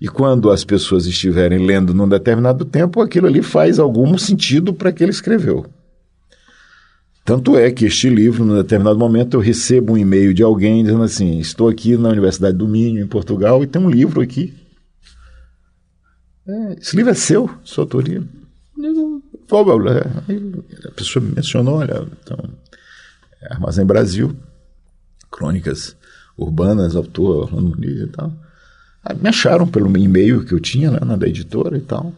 e 0.00 0.08
quando 0.08 0.50
as 0.50 0.64
pessoas 0.64 1.06
estiverem 1.06 1.64
lendo 1.64 1.94
num 1.94 2.08
determinado 2.08 2.64
tempo, 2.64 3.00
aquilo 3.00 3.26
ali 3.26 3.42
faz 3.42 3.78
algum 3.78 4.18
sentido 4.18 4.74
para 4.74 4.92
que 4.92 5.02
ele 5.02 5.10
escreveu. 5.10 5.64
Tanto 7.24 7.56
é 7.56 7.72
que 7.72 7.86
este 7.86 8.08
livro, 8.08 8.44
num 8.44 8.54
determinado 8.54 8.98
momento, 8.98 9.34
eu 9.34 9.40
recebo 9.40 9.94
um 9.94 9.98
e-mail 9.98 10.32
de 10.32 10.42
alguém 10.42 10.84
dizendo 10.84 11.02
assim: 11.02 11.38
estou 11.40 11.68
aqui 11.68 11.96
na 11.96 12.10
Universidade 12.10 12.56
do 12.56 12.68
Minho, 12.68 13.02
em 13.02 13.06
Portugal, 13.06 13.64
e 13.64 13.66
tem 13.66 13.82
um 13.82 13.90
livro 13.90 14.20
aqui. 14.20 14.54
É, 16.48 16.76
esse 16.80 16.96
livro 16.96 17.10
é 17.10 17.14
seu, 17.14 17.50
sua 17.64 17.84
autoria. 17.84 18.22
A 20.84 20.90
pessoa 20.92 21.24
me 21.24 21.32
mencionou, 21.34 21.76
olha, 21.76 22.06
então, 22.22 22.38
é 23.42 23.54
Armazém 23.54 23.84
Brasil, 23.84 24.36
Crônicas 25.30 25.96
Urbanas, 26.36 26.94
autor 26.94 27.44
Orlando 27.44 27.70
Muniz 27.70 28.00
e 28.00 28.06
tal. 28.08 28.32
Aí 29.04 29.16
me 29.16 29.28
acharam 29.28 29.66
pelo 29.66 29.94
e-mail 29.96 30.44
que 30.44 30.52
eu 30.52 30.60
tinha 30.60 30.90
né, 30.90 30.98
na 31.04 31.16
da 31.16 31.26
editora 31.26 31.76
e 31.76 31.80
tal. 31.80 32.12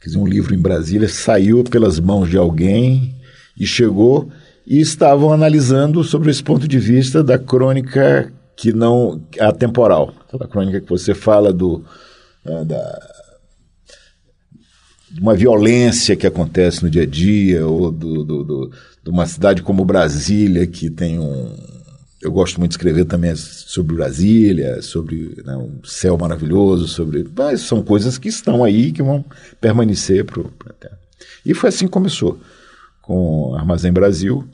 Quer 0.00 0.06
dizer, 0.06 0.18
um 0.18 0.26
livro 0.26 0.54
em 0.54 0.58
Brasília 0.58 1.08
saiu 1.08 1.62
pelas 1.62 2.00
mãos 2.00 2.30
de 2.30 2.38
alguém 2.38 3.14
e 3.56 3.66
chegou 3.66 4.30
e 4.66 4.80
estavam 4.80 5.30
analisando 5.30 6.02
sobre 6.02 6.30
esse 6.30 6.42
ponto 6.42 6.66
de 6.66 6.78
vista 6.78 7.22
da 7.22 7.38
crônica 7.38 8.32
que 8.56 8.72
não 8.72 9.22
atemporal, 9.38 10.14
aquela 10.26 10.48
crônica 10.48 10.80
que 10.80 10.88
você 10.88 11.12
fala 11.12 11.52
do 11.52 11.84
uh, 12.44 12.64
da 12.64 13.20
uma 15.20 15.34
violência 15.34 16.14
que 16.14 16.26
acontece 16.26 16.84
no 16.84 16.90
dia 16.90 17.02
a 17.02 17.06
dia 17.06 17.66
ou 17.66 17.90
do, 17.90 18.24
do, 18.24 18.44
do, 18.44 18.72
de 19.02 19.10
uma 19.10 19.26
cidade 19.26 19.60
como 19.60 19.84
Brasília 19.84 20.66
que 20.68 20.88
tem 20.88 21.18
um 21.18 21.56
eu 22.20 22.30
gosto 22.30 22.58
muito 22.58 22.72
de 22.72 22.74
escrever 22.76 23.06
também 23.06 23.34
sobre 23.34 23.96
Brasília, 23.96 24.82
sobre 24.82 25.42
né, 25.42 25.56
um 25.56 25.82
céu 25.82 26.18
maravilhoso, 26.18 26.86
sobre. 26.86 27.26
Mas 27.34 27.62
são 27.62 27.82
coisas 27.82 28.18
que 28.18 28.28
estão 28.28 28.62
aí 28.62 28.92
que 28.92 29.02
vão 29.02 29.24
permanecer 29.58 30.24
para 30.26 30.42
a 30.42 30.72
Terra. 30.74 30.98
E 31.46 31.54
foi 31.54 31.70
assim 31.70 31.86
que 31.86 31.92
começou 31.92 32.38
com 33.00 33.54
Armazém 33.54 33.90
Brasil. 33.90 34.46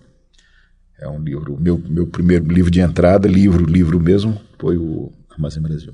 É 0.99 1.09
um 1.09 1.21
livro, 1.21 1.59
meu, 1.61 1.77
meu 1.77 2.07
primeiro 2.07 2.47
livro 2.47 2.71
de 2.71 2.81
entrada, 2.81 3.27
livro, 3.27 3.67
livro 3.67 4.01
mesmo, 4.01 4.41
foi 4.59 4.79
o 4.79 5.13
Armazém 5.29 5.63
Brasil. 5.63 5.93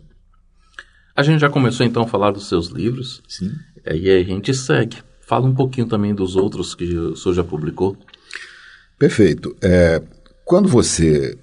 A 1.15 1.23
gente 1.23 1.41
já 1.41 1.51
começou 1.51 1.85
então 1.85 2.03
a 2.03 2.09
falar 2.09 2.31
dos 2.31 2.49
seus 2.49 2.69
livros. 2.69 3.23
Sim. 3.29 3.53
E 3.85 4.11
aí 4.11 4.23
a 4.23 4.25
gente 4.25 4.55
segue. 4.55 4.97
Fala 5.21 5.47
um 5.47 5.55
pouquinho 5.55 5.87
também 5.87 6.15
dos 6.15 6.37
outros 6.37 6.75
que 6.75 6.85
o 6.85 7.17
senhor 7.17 7.35
já 7.35 7.45
publicou. 7.45 7.97
Perfeito. 8.99 9.57
É, 9.63 10.03
quando 10.45 10.69
você. 10.69 11.39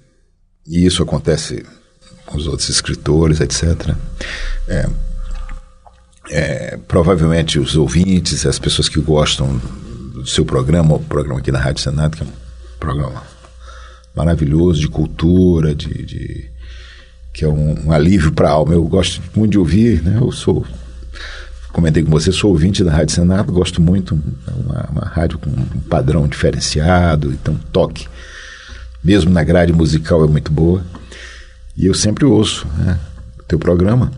E 0.66 0.84
isso 0.84 1.02
acontece 1.02 1.64
com 2.26 2.36
os 2.36 2.46
outros 2.46 2.68
escritores, 2.68 3.40
etc. 3.40 3.94
É, 4.68 4.88
é, 6.30 6.76
provavelmente 6.76 7.58
os 7.58 7.76
ouvintes, 7.76 8.46
as 8.46 8.58
pessoas 8.58 8.88
que 8.88 9.00
gostam 9.00 9.56
do 10.12 10.26
seu 10.26 10.44
programa, 10.44 10.94
o 10.94 11.00
programa 11.00 11.40
aqui 11.40 11.50
na 11.50 11.58
Rádio 11.58 11.82
Senado, 11.82 12.16
que 12.16 12.22
é 12.22 12.26
um 12.26 12.32
programa 12.78 13.22
maravilhoso 14.14 14.80
de 14.80 14.88
cultura, 14.88 15.74
de, 15.74 16.04
de 16.04 16.50
que 17.32 17.44
é 17.44 17.48
um, 17.48 17.86
um 17.86 17.92
alívio 17.92 18.32
para 18.32 18.48
a 18.48 18.52
alma. 18.52 18.74
Eu 18.74 18.84
gosto 18.84 19.22
muito 19.34 19.52
de 19.52 19.58
ouvir, 19.58 20.02
né? 20.02 20.18
Eu 20.20 20.32
sou, 20.32 20.64
comentei 21.72 22.02
com 22.02 22.10
você, 22.10 22.32
sou 22.32 22.50
ouvinte 22.50 22.84
da 22.84 22.92
Rádio 22.92 23.14
Senado, 23.14 23.52
gosto 23.52 23.80
muito, 23.80 24.20
é 24.46 24.50
uma, 24.52 24.88
uma 24.90 25.06
rádio 25.06 25.38
com 25.38 25.50
um 25.50 25.80
padrão 25.88 26.26
diferenciado, 26.26 27.32
então 27.32 27.54
toque, 27.72 28.08
mesmo 29.02 29.30
na 29.30 29.44
grade 29.44 29.72
musical 29.72 30.24
é 30.24 30.26
muito 30.26 30.52
boa. 30.52 30.84
E 31.76 31.86
eu 31.86 31.94
sempre 31.94 32.24
ouço 32.24 32.66
né, 32.76 32.98
o 33.38 33.42
teu 33.44 33.58
programa. 33.58 34.12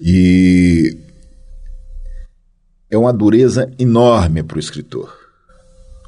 E 0.00 0.96
é 2.90 2.96
uma 2.96 3.12
dureza 3.12 3.70
enorme 3.78 4.42
para 4.42 4.56
o 4.56 4.60
escritor. 4.60 5.14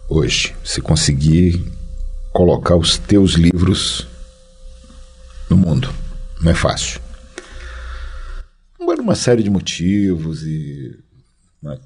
Hoje, 0.09 0.55
se 0.65 0.81
conseguir 0.81 1.65
colocar 2.33 2.75
os 2.75 2.99
teus 2.99 3.33
livros 3.35 4.09
no 5.53 5.57
mundo, 5.57 5.89
não 6.41 6.51
é 6.51 6.55
fácil. 6.55 6.99
Por 8.79 8.99
uma 8.99 9.15
série 9.15 9.43
de 9.43 9.51
motivos 9.51 10.43
e 10.45 10.99
né, 11.63 11.79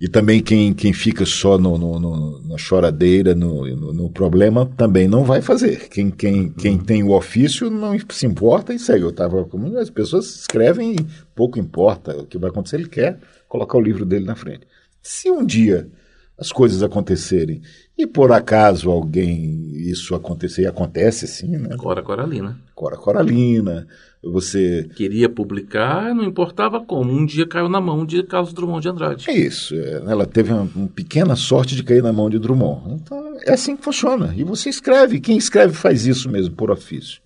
e 0.00 0.08
também 0.08 0.42
quem, 0.42 0.74
quem 0.74 0.92
fica 0.92 1.24
só 1.24 1.56
no, 1.56 1.78
no, 1.78 1.98
no 1.98 2.48
na 2.48 2.58
choradeira, 2.58 3.34
no, 3.34 3.64
no, 3.64 3.92
no, 3.92 4.10
problema, 4.10 4.66
também 4.76 5.08
não 5.08 5.24
vai 5.24 5.40
fazer. 5.40 5.88
Quem, 5.88 6.10
quem, 6.10 6.50
quem 6.50 6.76
tem 6.76 7.02
o 7.02 7.12
ofício 7.12 7.70
não 7.70 7.96
se 8.10 8.26
importa 8.26 8.74
e 8.74 8.78
segue. 8.78 9.04
Eu 9.04 9.46
como 9.46 9.78
as 9.78 9.88
pessoas 9.88 10.40
escrevem 10.40 10.96
e 10.96 11.06
pouco 11.34 11.58
importa 11.58 12.14
o 12.18 12.26
que 12.26 12.36
vai 12.36 12.50
acontecer, 12.50 12.76
ele 12.76 12.88
quer 12.88 13.18
colocar 13.48 13.78
o 13.78 13.80
livro 13.80 14.04
dele 14.04 14.26
na 14.26 14.36
frente. 14.36 14.66
Se 15.00 15.30
um 15.30 15.44
dia 15.44 15.88
as 16.38 16.50
coisas 16.50 16.82
acontecerem 16.82 17.62
e 17.96 18.06
por 18.06 18.32
acaso 18.32 18.90
alguém 18.90 19.70
isso 19.76 20.14
acontecer, 20.14 20.62
e 20.62 20.66
acontece 20.66 21.28
sim, 21.28 21.56
né? 21.56 21.76
Cora 21.76 22.02
Coralina. 22.02 22.58
Cora 22.74 22.96
Coralina, 22.96 23.86
você... 24.22 24.88
Queria 24.96 25.28
publicar, 25.28 26.12
não 26.14 26.24
importava 26.24 26.80
como, 26.80 27.12
um 27.12 27.24
dia 27.24 27.46
caiu 27.46 27.68
na 27.68 27.80
mão 27.80 28.04
de 28.04 28.22
Carlos 28.24 28.52
Drummond 28.52 28.82
de 28.82 28.88
Andrade. 28.88 29.30
É 29.30 29.36
isso, 29.36 29.74
é, 29.76 30.02
ela 30.06 30.26
teve 30.26 30.52
uma, 30.52 30.68
uma, 30.74 30.88
pequena 30.88 31.36
sorte 31.36 31.76
de 31.76 31.84
cair 31.84 32.02
na 32.02 32.12
mão 32.12 32.28
de 32.28 32.38
Drummond. 32.38 32.94
Então, 32.94 33.38
é 33.42 33.52
assim 33.52 33.76
que 33.76 33.84
funciona. 33.84 34.34
E 34.36 34.42
você 34.42 34.68
escreve, 34.68 35.20
quem 35.20 35.36
escreve 35.36 35.74
faz 35.74 36.06
isso 36.06 36.28
mesmo, 36.28 36.56
por 36.56 36.70
ofício. 36.70 37.22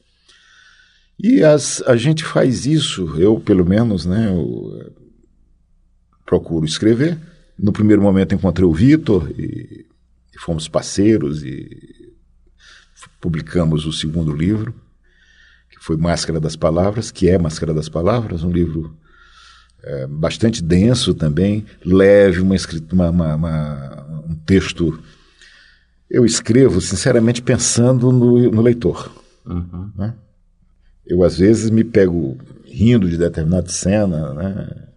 E 1.18 1.42
as, 1.42 1.82
a 1.86 1.96
gente 1.96 2.24
faz 2.24 2.66
isso, 2.66 3.18
eu 3.18 3.40
pelo 3.40 3.64
menos, 3.64 4.04
né, 4.04 4.28
eu, 4.28 4.92
procuro 6.26 6.66
escrever. 6.66 7.18
No 7.58 7.72
primeiro 7.72 8.00
momento 8.00 8.34
encontrei 8.34 8.66
o 8.66 8.72
Vitor 8.72 9.30
e, 9.30 9.86
e 10.34 10.38
fomos 10.38 10.68
parceiros 10.68 11.42
e 11.42 12.08
publicamos 13.20 13.86
o 13.86 13.92
segundo 13.92 14.32
livro, 14.32 14.74
que 15.70 15.78
foi 15.80 15.96
Máscara 15.96 16.38
das 16.40 16.56
Palavras, 16.56 17.10
que 17.10 17.28
é 17.28 17.36
Máscara 17.38 17.74
das 17.74 17.88
Palavras, 17.88 18.44
um 18.44 18.50
livro 18.50 18.96
é, 19.82 20.06
bastante 20.06 20.62
denso 20.62 21.14
também, 21.14 21.64
leve, 21.84 22.40
uma, 22.40 22.54
uma, 22.92 23.10
uma, 23.10 23.34
uma, 23.34 24.24
um 24.28 24.34
texto. 24.34 25.02
Eu 26.10 26.24
escrevo, 26.24 26.80
sinceramente, 26.80 27.42
pensando 27.42 28.10
no, 28.12 28.50
no 28.50 28.62
leitor. 28.62 29.10
Uhum. 29.44 29.90
Né? 29.96 30.14
Eu, 31.06 31.22
às 31.22 31.38
vezes, 31.38 31.70
me 31.70 31.84
pego 31.84 32.36
rindo 32.64 33.08
de 33.08 33.16
determinada 33.16 33.68
cena, 33.68 34.34
né? 34.34 34.87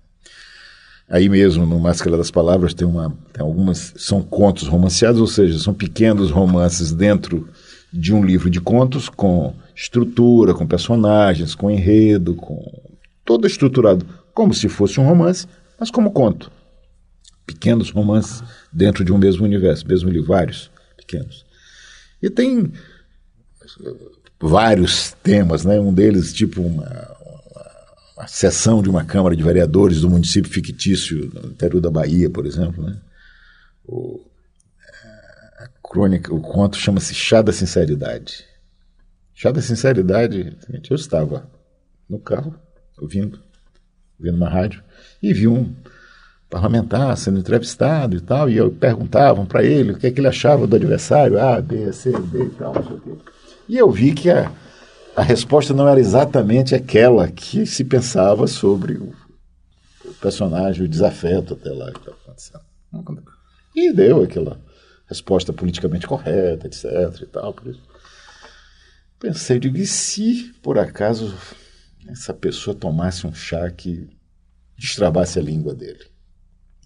Aí 1.11 1.27
mesmo, 1.27 1.65
no 1.65 1.77
Máscara 1.77 2.15
das 2.15 2.31
Palavras, 2.31 2.73
tem, 2.73 2.87
uma, 2.87 3.13
tem 3.33 3.43
algumas. 3.43 3.93
São 3.97 4.21
contos 4.23 4.67
romanceados, 4.67 5.19
ou 5.19 5.27
seja, 5.27 5.59
são 5.59 5.73
pequenos 5.73 6.31
romances 6.31 6.93
dentro 6.93 7.49
de 7.91 8.13
um 8.13 8.23
livro 8.23 8.49
de 8.49 8.61
contos 8.61 9.09
com 9.09 9.53
estrutura, 9.75 10.53
com 10.53 10.65
personagens, 10.65 11.53
com 11.53 11.69
enredo, 11.69 12.33
com 12.35 12.63
todo 13.25 13.45
estruturado 13.45 14.05
como 14.33 14.53
se 14.53 14.69
fosse 14.69 14.99
um 14.99 15.05
romance, 15.05 15.47
mas 15.79 15.91
como 15.91 16.11
conto. 16.11 16.51
Pequenos 17.45 17.89
romances 17.89 18.41
dentro 18.71 19.03
de 19.03 19.11
um 19.11 19.17
mesmo 19.17 19.43
universo, 19.43 19.85
mesmo 19.87 20.09
livro, 20.09 20.27
vários 20.27 20.71
pequenos. 20.95 21.45
E 22.21 22.29
tem 22.29 22.71
vários 24.39 25.13
temas, 25.21 25.65
né? 25.65 25.79
Um 25.79 25.93
deles, 25.93 26.33
tipo 26.33 26.61
uma, 26.61 26.85
uma 28.21 28.27
sessão 28.27 28.83
de 28.83 28.89
uma 28.89 29.03
Câmara 29.03 29.35
de 29.35 29.41
Vereadores 29.41 30.01
do 30.01 30.09
município 30.09 30.51
fictício 30.51 31.31
no 31.33 31.49
interior 31.49 31.81
da 31.81 31.89
Bahia, 31.89 32.29
por 32.29 32.45
exemplo, 32.45 32.83
né? 32.83 32.95
O, 33.83 34.21
a 35.57 35.67
crônica, 35.81 36.31
o 36.31 36.39
conto 36.39 36.77
chama-se 36.77 37.15
Chá 37.15 37.41
da 37.41 37.51
Sinceridade. 37.51 38.45
Chá 39.33 39.51
da 39.51 39.59
Sinceridade, 39.59 40.55
eu 40.87 40.95
estava 40.95 41.49
no 42.07 42.19
carro, 42.19 42.53
ouvindo, 42.99 43.39
ouvindo 44.19 44.37
uma 44.37 44.49
rádio, 44.49 44.83
e 45.21 45.33
vi 45.33 45.47
um 45.47 45.73
parlamentar 46.47 47.17
sendo 47.17 47.39
entrevistado 47.39 48.15
e 48.15 48.21
tal, 48.21 48.47
e 48.47 48.55
eu 48.55 48.69
perguntavam 48.69 49.47
para 49.47 49.63
ele 49.63 49.93
o 49.93 49.97
que, 49.97 50.05
é 50.05 50.11
que 50.11 50.19
ele 50.19 50.27
achava 50.27 50.67
do 50.67 50.75
adversário, 50.75 51.39
A, 51.39 51.59
B, 51.59 51.91
C, 51.91 52.11
D 52.11 52.43
e 52.43 52.49
tal, 52.51 52.75
não 52.75 52.83
sei 52.83 52.97
o 52.97 53.01
quê. 53.01 53.11
E 53.67 53.77
eu 53.77 53.89
vi 53.89 54.13
que 54.13 54.29
a, 54.29 54.51
a 55.15 55.21
resposta 55.21 55.73
não 55.73 55.87
era 55.87 55.99
exatamente 55.99 56.73
aquela 56.73 57.29
que 57.29 57.65
se 57.65 57.83
pensava 57.83 58.47
sobre 58.47 58.93
o, 58.93 59.13
personagem, 60.21 60.85
o 60.85 60.87
desafeto 60.87 61.53
até 61.53 61.69
lá 61.69 61.91
que 61.91 61.99
estava 61.99 62.17
acontecendo. 62.17 62.63
E 63.75 63.91
deu 63.93 64.23
aquela 64.23 64.61
resposta 65.07 65.51
politicamente 65.51 66.07
correta, 66.07 66.67
etc. 66.67 66.85
e 67.21 67.25
tal. 67.25 67.53
Por 67.53 67.67
isso. 67.67 67.81
Pensei, 69.19 69.59
digo, 69.59 69.77
e 69.77 69.85
se 69.85 70.53
por 70.61 70.79
acaso 70.79 71.35
essa 72.07 72.33
pessoa 72.33 72.75
tomasse 72.75 73.27
um 73.27 73.33
chá 73.33 73.69
que 73.69 74.09
destravasse 74.77 75.37
a 75.37 75.41
língua 75.41 75.75
dele? 75.75 76.05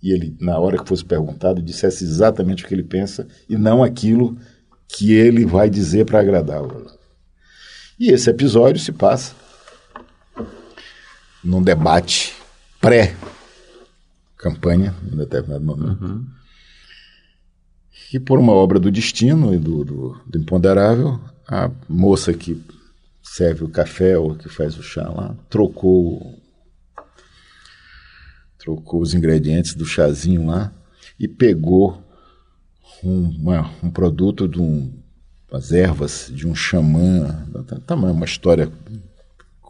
E 0.02 0.12
ele, 0.12 0.36
na 0.40 0.60
hora 0.60 0.78
que 0.78 0.88
fosse 0.88 1.04
perguntado, 1.04 1.62
dissesse 1.62 2.04
exatamente 2.04 2.64
o 2.64 2.68
que 2.68 2.74
ele 2.74 2.84
pensa 2.84 3.28
e 3.50 3.58
não 3.58 3.84
aquilo 3.84 4.38
que 4.88 5.14
ele 5.14 5.46
vai 5.46 5.70
dizer 5.70 6.06
para 6.06 6.20
agradar 6.20 6.62
o 6.62 6.66
Orlando. 6.66 7.05
E 8.00 8.12
esse 8.12 8.30
episódio 8.30 8.82
se 8.82 8.92
passa 8.92 9.34
num 11.44 11.62
debate 11.62 12.34
pré-campanha, 12.82 14.96
em 15.12 15.16
determinado 15.16 15.64
momento. 15.64 16.04
Uhum. 16.04 16.26
E 18.14 18.20
por 18.20 18.40
uma 18.40 18.54
obra 18.54 18.80
do 18.80 18.92
destino 18.92 19.54
e 19.54 19.58
do, 19.58 19.86
do, 19.86 20.22
do, 20.26 20.40
imponderável, 20.40 21.20
a 21.48 21.72
moça 21.88 22.34
que 22.34 22.62
serve 23.24 23.64
o 23.64 23.70
café 23.70 24.18
ou 24.18 24.36
que 24.36 24.50
faz 24.50 24.78
o 24.78 24.84
chá 24.84 25.08
lá 25.10 25.36
trocou 25.50 26.38
trocou 28.58 29.02
os 29.02 29.14
ingredientes 29.14 29.76
do 29.76 29.86
chazinho 29.86 30.48
lá 30.48 30.74
e 31.20 31.28
pegou 31.28 32.04
um, 33.04 33.30
uma, 33.30 33.72
um 33.84 33.92
produto 33.92 34.48
de 34.48 34.60
um, 34.60 34.92
umas 35.56 35.72
ervas 35.72 36.30
de 36.34 36.46
um 36.46 36.54
xamã, 36.54 37.46
tamanho, 37.88 38.14
uma 38.14 38.26
história 38.26 38.70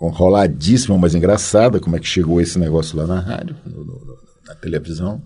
enroladíssima, 0.01 0.97
mas 0.97 1.13
engraçada, 1.13 1.79
como 1.79 1.95
é 1.95 1.99
que 1.99 2.07
chegou 2.07 2.41
esse 2.41 2.57
negócio 2.57 2.97
lá 2.97 3.05
na 3.05 3.19
rádio, 3.19 3.55
no, 3.65 3.85
no, 3.85 4.17
na 4.47 4.55
televisão. 4.55 5.21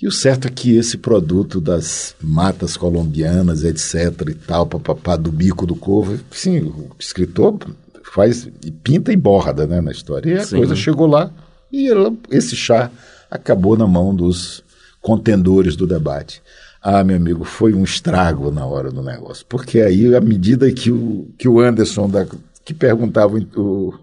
E 0.00 0.06
o 0.06 0.12
certo 0.12 0.48
é 0.48 0.50
que 0.50 0.76
esse 0.76 0.98
produto 0.98 1.60
das 1.60 2.14
matas 2.20 2.76
colombianas, 2.76 3.64
etc. 3.64 4.28
e 4.28 4.34
tal, 4.34 4.66
papapá, 4.66 5.16
do 5.16 5.32
bico 5.32 5.66
do 5.66 5.74
corvo, 5.74 6.18
sim, 6.30 6.60
o 6.60 6.90
escritor 6.98 7.58
faz 8.02 8.48
e 8.64 8.70
pinta 8.70 9.12
e 9.12 9.16
borda 9.16 9.66
né, 9.66 9.80
na 9.80 9.90
história. 9.90 10.30
E 10.30 10.36
a 10.36 10.44
sim. 10.44 10.56
coisa 10.56 10.76
chegou 10.76 11.06
lá 11.06 11.30
e 11.72 11.88
ela, 11.88 12.12
esse 12.30 12.54
chá 12.54 12.90
acabou 13.30 13.76
na 13.76 13.86
mão 13.86 14.14
dos 14.14 14.62
contendores 15.00 15.76
do 15.76 15.86
debate. 15.86 16.42
Ah, 16.82 17.04
meu 17.04 17.16
amigo, 17.16 17.44
foi 17.44 17.74
um 17.74 17.84
estrago 17.84 18.50
na 18.50 18.64
hora 18.64 18.90
do 18.90 19.02
negócio. 19.02 19.44
Porque 19.46 19.80
aí, 19.80 20.14
à 20.14 20.20
medida 20.20 20.72
que 20.72 20.90
o, 20.90 21.28
que 21.36 21.46
o 21.46 21.60
Anderson, 21.60 22.08
da, 22.08 22.26
que 22.64 22.72
perguntava 22.72 23.36
o, 23.36 23.94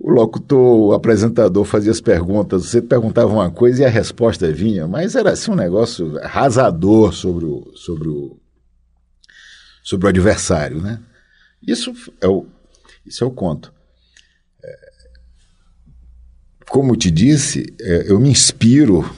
o 0.00 0.10
locutor, 0.10 0.88
o 0.88 0.92
apresentador 0.92 1.64
fazia 1.64 1.92
as 1.92 2.00
perguntas, 2.00 2.66
você 2.66 2.82
perguntava 2.82 3.32
uma 3.32 3.50
coisa 3.50 3.82
e 3.82 3.84
a 3.84 3.88
resposta 3.88 4.52
vinha, 4.52 4.88
mas 4.88 5.14
era 5.14 5.30
assim 5.30 5.52
um 5.52 5.56
negócio 5.56 6.18
arrasador 6.18 7.12
sobre 7.12 7.44
o, 7.44 7.72
sobre 7.76 8.08
o, 8.08 8.36
sobre 9.84 10.06
o 10.06 10.08
adversário, 10.08 10.82
né? 10.82 11.00
Isso 11.66 11.92
é 12.20 12.26
o, 12.26 12.46
isso 13.04 13.22
é 13.22 13.26
o 13.26 13.30
conto. 13.30 13.72
É, 14.62 14.78
como 16.68 16.96
te 16.96 17.10
disse, 17.12 17.74
é, 17.80 18.10
eu 18.10 18.18
me 18.18 18.28
inspiro 18.28 19.08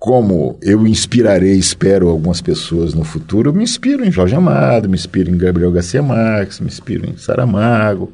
como 0.00 0.58
eu 0.62 0.86
inspirarei, 0.86 1.58
espero, 1.58 2.08
algumas 2.08 2.40
pessoas 2.40 2.94
no 2.94 3.04
futuro, 3.04 3.50
eu 3.50 3.54
me 3.54 3.62
inspiro 3.62 4.02
em 4.02 4.10
Jorge 4.10 4.34
Amado, 4.34 4.88
me 4.88 4.94
inspiro 4.94 5.30
em 5.30 5.36
Gabriel 5.36 5.70
Garcia 5.70 6.02
Marques, 6.02 6.58
me 6.58 6.68
inspiro 6.68 7.06
em 7.06 7.18
Saramago, 7.18 8.10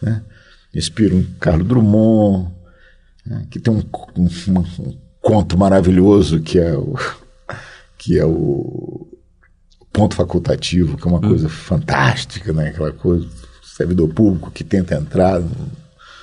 né? 0.00 0.22
me 0.72 0.80
inspiro 0.80 1.14
em 1.14 1.24
Carlos 1.38 1.68
Drummond, 1.68 2.50
né? 3.26 3.46
que 3.50 3.60
tem 3.60 3.74
um, 3.74 3.84
um, 4.16 4.58
um, 4.58 4.98
conto 5.20 5.58
maravilhoso 5.58 6.40
que 6.40 6.58
é 6.58 6.74
o, 6.74 6.96
que 7.98 8.18
é 8.18 8.24
o 8.24 9.06
ponto 9.92 10.14
facultativo, 10.14 10.96
que 10.96 11.06
é 11.06 11.10
uma 11.10 11.18
hum. 11.18 11.28
coisa 11.28 11.48
fantástica, 11.50 12.54
né? 12.54 12.68
aquela 12.68 12.90
coisa, 12.90 13.28
servidor 13.62 14.08
público 14.14 14.50
que 14.50 14.64
tenta 14.64 14.94
entrar 14.94 15.40
no, 15.40 15.50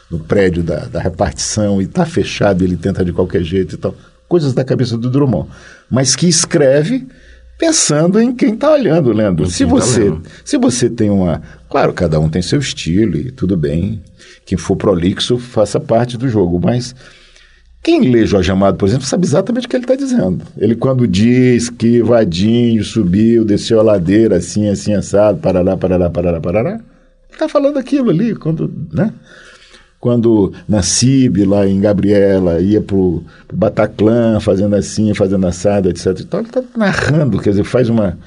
no 0.10 0.20
prédio 0.20 0.64
da, 0.64 0.86
da 0.86 1.00
repartição 1.00 1.80
e 1.80 1.86
está 1.86 2.08
fechado, 2.08 2.64
ele 2.64 2.76
tenta 2.76 3.06
de 3.06 3.14
qualquer 3.14 3.44
jeito 3.44 3.76
e 3.76 3.78
tal 3.78 3.94
coisas 4.30 4.54
da 4.54 4.64
cabeça 4.64 4.98
do 4.98 5.10
Drummond, 5.10 5.50
mas 5.90 6.16
que 6.16 6.28
escreve 6.28 7.06
pensando 7.58 8.22
em 8.22 8.34
quem 8.34 8.54
está 8.54 8.72
olhando, 8.72 9.12
lendo. 9.12 9.46
Se 9.48 9.66
tá 9.66 9.70
você, 9.70 10.10
tá 10.10 10.18
se 10.46 10.58
você 10.58 10.90
tem 10.90 11.10
uma, 11.10 11.42
claro, 11.70 11.92
cada 11.92 12.18
um 12.18 12.30
tem 12.30 12.42
seu 12.42 12.60
estilo 12.60 13.18
e 13.18 13.32
tudo 13.32 13.58
bem. 13.58 14.02
Quem 14.46 14.58
for 14.58 14.78
prolixo 14.78 15.38
faça 15.38 15.80
parte 15.80 16.18
do 16.18 16.30
jogo, 16.30 16.60
mas 16.64 16.96
quem 17.84 18.10
lê 18.10 18.26
Jorge 18.26 18.52
Amado, 18.52 18.78
por 18.78 18.88
exemplo, 18.88 19.06
sabe 19.06 19.26
exatamente 19.26 19.66
o 19.66 19.70
que 19.70 19.76
ele 19.76 19.84
está 19.84 19.96
dizendo. 19.96 20.46
Ele 20.58 20.76
quando 20.76 21.08
diz 21.08 21.70
que 21.70 22.02
Vadinho 22.02 22.84
subiu, 22.84 23.44
desceu 23.44 23.80
a 23.80 23.84
ladeira 23.84 24.38
assim, 24.38 24.70
assim 24.70 24.94
assado, 24.94 25.40
parará, 25.40 25.76
parará, 25.76 26.10
parará, 26.10 26.40
parará, 26.40 26.80
está 27.32 27.50
falando 27.50 27.78
aquilo 27.78 28.10
ali, 28.10 28.36
quando, 28.36 28.72
né? 28.94 29.14
Quando 30.00 30.54
na 30.68 30.82
CIB, 30.82 31.44
lá 31.46 31.68
em 31.68 31.80
Gabriela, 31.80 32.62
ia 32.62 32.82
para 32.82 32.96
o 32.96 33.24
Bataclan, 33.54 34.40
fazendo 34.40 34.76
assim, 34.76 35.14
fazendo 35.14 35.46
assado, 35.46 35.90
etc. 35.90 36.18
Então, 36.22 36.40
ele 36.40 36.48
está 36.48 36.64
narrando, 36.76 37.40
quer 37.40 37.50
dizer, 37.50 37.66
faz 37.66 37.90
uma. 37.90 38.18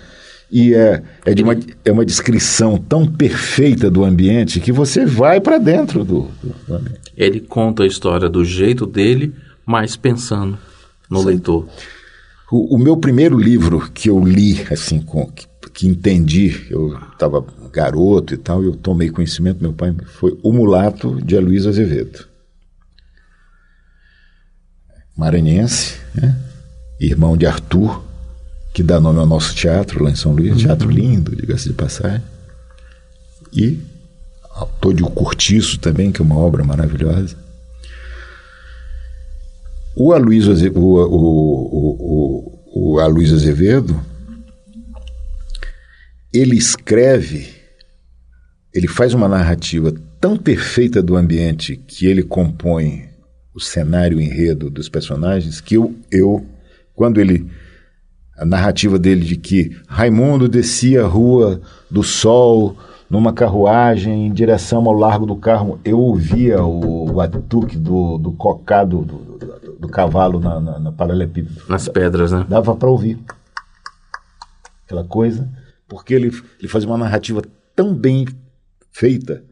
E 0.51 0.75
é, 0.75 1.03
é, 1.25 1.33
de 1.33 1.43
uma, 1.43 1.57
é 1.83 1.91
uma 1.91 2.05
descrição 2.05 2.77
tão 2.77 3.07
perfeita 3.07 3.91
do 3.91 4.05
ambiente 4.05 4.61
que 4.61 4.71
você 4.71 5.07
vai 5.07 5.41
para 5.41 5.57
dentro 5.57 6.05
do, 6.05 6.29
do, 6.43 6.75
ambiente. 6.75 7.01
Ele 7.17 7.41
conta 7.41 7.85
a 7.85 7.87
história 7.87 8.29
do 8.29 8.45
jeito 8.45 8.85
dele, 8.85 9.33
mas 9.65 9.97
pensando 9.97 10.59
no 11.09 11.21
Sim. 11.21 11.27
leitor. 11.27 11.67
O, 12.51 12.77
o, 12.77 12.79
meu 12.79 12.99
primeiro 12.99 13.39
livro 13.39 13.91
que 13.95 14.11
eu 14.11 14.23
li, 14.23 14.63
assim, 14.71 15.01
com, 15.01 15.27
que, 15.27 15.47
que 15.73 15.89
entendi, 15.89 16.67
eu 16.69 16.99
estava 17.11 17.43
garoto 17.73 18.35
e 18.35 18.37
tal, 18.37 18.63
eu 18.63 18.77
tomei 18.77 19.11
conhecimento, 19.11 19.63
meu 19.63 19.73
pai 19.73 19.95
foi 20.05 20.39
O 20.43 20.53
Mulato 20.53 21.21
de 21.23 21.37
Aloysio 21.37 21.71
Azevedo. 21.71 22.27
Maranhense, 25.17 25.99
né? 26.15 26.39
irmão 27.01 27.37
de 27.37 27.47
Arthur, 27.47 28.03
que 28.73 28.83
dá 28.83 29.01
nome 29.01 29.19
ao 29.19 29.27
nosso 29.27 29.55
teatro 29.55 30.03
lá 30.03 30.11
em 30.11 30.15
São 30.15 30.33
Luís, 30.33 30.53
uhum. 30.53 30.59
teatro 30.59 30.91
lindo, 30.91 31.35
diga-se 31.35 31.69
de 31.69 31.75
passagem. 31.75 32.23
E 33.53 33.81
autor 34.55 34.95
de 34.95 35.03
O 35.03 35.11
Cortiço 35.11 35.79
também, 35.79 36.13
que 36.13 36.23
é 36.23 36.25
uma 36.25 36.39
obra 36.39 36.65
maravilhosa. 36.65 37.37
O 39.95 40.13
Aloysio 40.13 40.53
o, 40.75 40.97
o, 41.05 42.63
o, 42.75 42.95
o 42.95 42.99
Aloysio 42.99 43.37
Azevedo 43.37 44.01
ele 46.33 46.57
escreve 46.57 47.62
ele 48.75 48.89
faz 48.89 49.15
uma 49.15 49.29
narrativa 49.29 49.93
tão 50.21 50.37
perfeita 50.37 51.03
do 51.03 51.17
ambiente 51.17 51.77
que 51.77 52.07
ele 52.07 52.23
compõe 52.23 53.09
o 53.55 53.61
cenário, 53.61 54.19
o 54.19 54.21
enredo 54.21 54.71
dos 54.71 54.89
personagens, 54.89 55.61
que 55.61 55.75
eu, 55.75 55.95
eu 56.11 56.47
quando 56.95 57.21
ele. 57.21 57.51
A 58.37 58.47
narrativa 58.47 58.99
dele 58.99 59.25
de 59.25 59.37
que 59.37 59.77
Raimundo 59.87 60.49
descia 60.49 61.05
a 61.05 61.07
rua 61.07 61.61
do 61.91 62.03
sol 62.03 62.77
numa 63.09 63.33
carruagem 63.33 64.27
em 64.27 64.33
direção 64.33 64.87
ao 64.87 64.95
Largo 64.95 65.27
do 65.27 65.37
Carmo, 65.37 65.79
eu 65.85 65.99
ouvia 65.99 66.65
o, 66.65 67.13
o 67.13 67.21
atuque 67.21 67.77
do, 67.77 68.17
do 68.17 68.33
cocado 68.33 69.03
do, 69.03 69.19
do, 69.19 69.77
do 69.81 69.89
cavalo 69.89 70.41
na, 70.41 70.59
na, 70.59 70.79
na 70.79 70.93
paralelepípedo. 70.93 71.63
Nas 71.69 71.89
pedras, 71.89 72.33
né? 72.33 72.47
Dava 72.49 72.75
para 72.75 72.89
ouvir 72.89 73.19
aquela 74.87 75.05
coisa 75.05 75.49
porque 75.87 76.15
ele, 76.15 76.33
ele 76.59 76.69
fazia 76.69 76.89
uma 76.89 76.97
narrativa 76.97 77.43
tão 77.77 77.95
bem 77.95 78.27
feita 78.93 79.43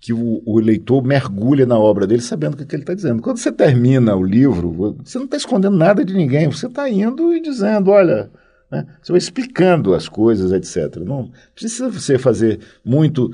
que 0.00 0.12
o, 0.12 0.42
o, 0.46 0.60
leitor 0.60 1.04
mergulha 1.04 1.66
na 1.66 1.76
obra 1.76 2.06
dele 2.06 2.22
sabendo 2.22 2.54
o 2.54 2.56
que, 2.56 2.64
que 2.64 2.74
ele 2.74 2.82
está 2.82 2.94
dizendo. 2.94 3.20
Quando 3.20 3.38
você 3.38 3.50
termina 3.50 4.14
o 4.14 4.22
livro, 4.22 4.94
você 5.04 5.18
não 5.18 5.24
está 5.24 5.36
escondendo 5.36 5.76
nada 5.76 6.04
de 6.04 6.14
ninguém, 6.14 6.48
você 6.48 6.66
está 6.66 6.88
indo 6.88 7.34
e 7.34 7.42
dizendo, 7.42 7.90
olha, 7.90 8.30
né, 8.70 8.86
você 9.02 9.12
vai 9.12 9.18
explicando 9.18 9.94
as 9.94 10.08
coisas, 10.08 10.52
etc. 10.52 10.96
Não 11.04 11.30
precisa 11.54 11.90
você 11.90 12.16
fazer 12.16 12.60
muito 12.84 13.30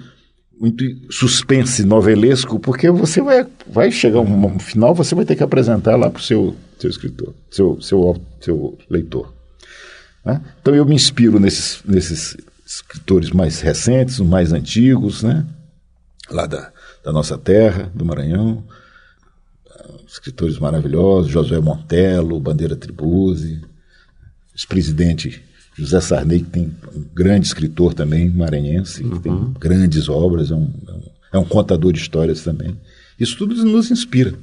muito 0.59 0.85
suspense 1.11 1.85
novelesco, 1.85 2.61
porque 2.61 2.89
você 2.89 3.21
vai, 3.21 3.47
vai 3.67 3.91
chegar 3.91 4.21
um, 4.21 4.47
um 4.47 4.59
final, 4.59 4.95
você 4.95 5.13
vai 5.15 5.25
ter 5.25 5.35
que 5.35 5.43
apresentar 5.43 5.97
lá 5.97 6.09
para 6.09 6.21
o 6.21 6.23
seu, 6.23 6.55
seu 6.79 6.89
escritor, 6.89 7.35
seu, 7.51 7.81
seu, 7.81 8.17
seu 8.41 8.79
leitor. 8.89 9.35
Né? 10.25 10.41
Então 10.61 10.75
eu 10.75 10.87
me 10.87 10.95
inspiro 10.95 11.41
nesses, 11.41 11.83
nesses 11.85 12.37
escritores 12.77 13.31
mais 13.31 13.61
recentes, 13.61 14.19
os 14.19 14.27
mais 14.27 14.53
antigos, 14.53 15.23
né? 15.23 15.47
lá 16.31 16.47
da, 16.47 16.73
da 17.05 17.13
nossa 17.13 17.37
terra, 17.37 17.91
do 17.95 18.05
Maranhão, 18.05 18.65
escritores 20.07 20.59
maravilhosos, 20.59 21.31
Josué 21.31 21.61
Montelo, 21.61 22.41
Bandeira 22.41 22.77
Tribuzzi, 22.77 23.61
ex-presidente 24.55 25.43
José 25.77 26.01
Sarney, 26.01 26.41
que 26.41 26.51
tem 26.51 26.73
um 26.95 27.05
grande 27.13 27.47
escritor 27.47 27.95
também, 27.95 28.31
maranhense, 28.31 29.03
uhum. 29.03 29.11
que 29.11 29.21
tem 29.21 29.33
uhum. 29.33 29.53
grandes 29.59 30.09
obras, 30.09 30.51
é 30.51 30.55
um, 30.55 30.73
é 31.33 31.39
um 31.39 31.45
contador 31.45 31.93
de 31.93 31.99
histórias 31.99 32.43
também. 32.43 32.79
Isso 33.19 33.37
tudo 33.37 33.55
nos 33.65 33.91
inspira. 33.91 34.35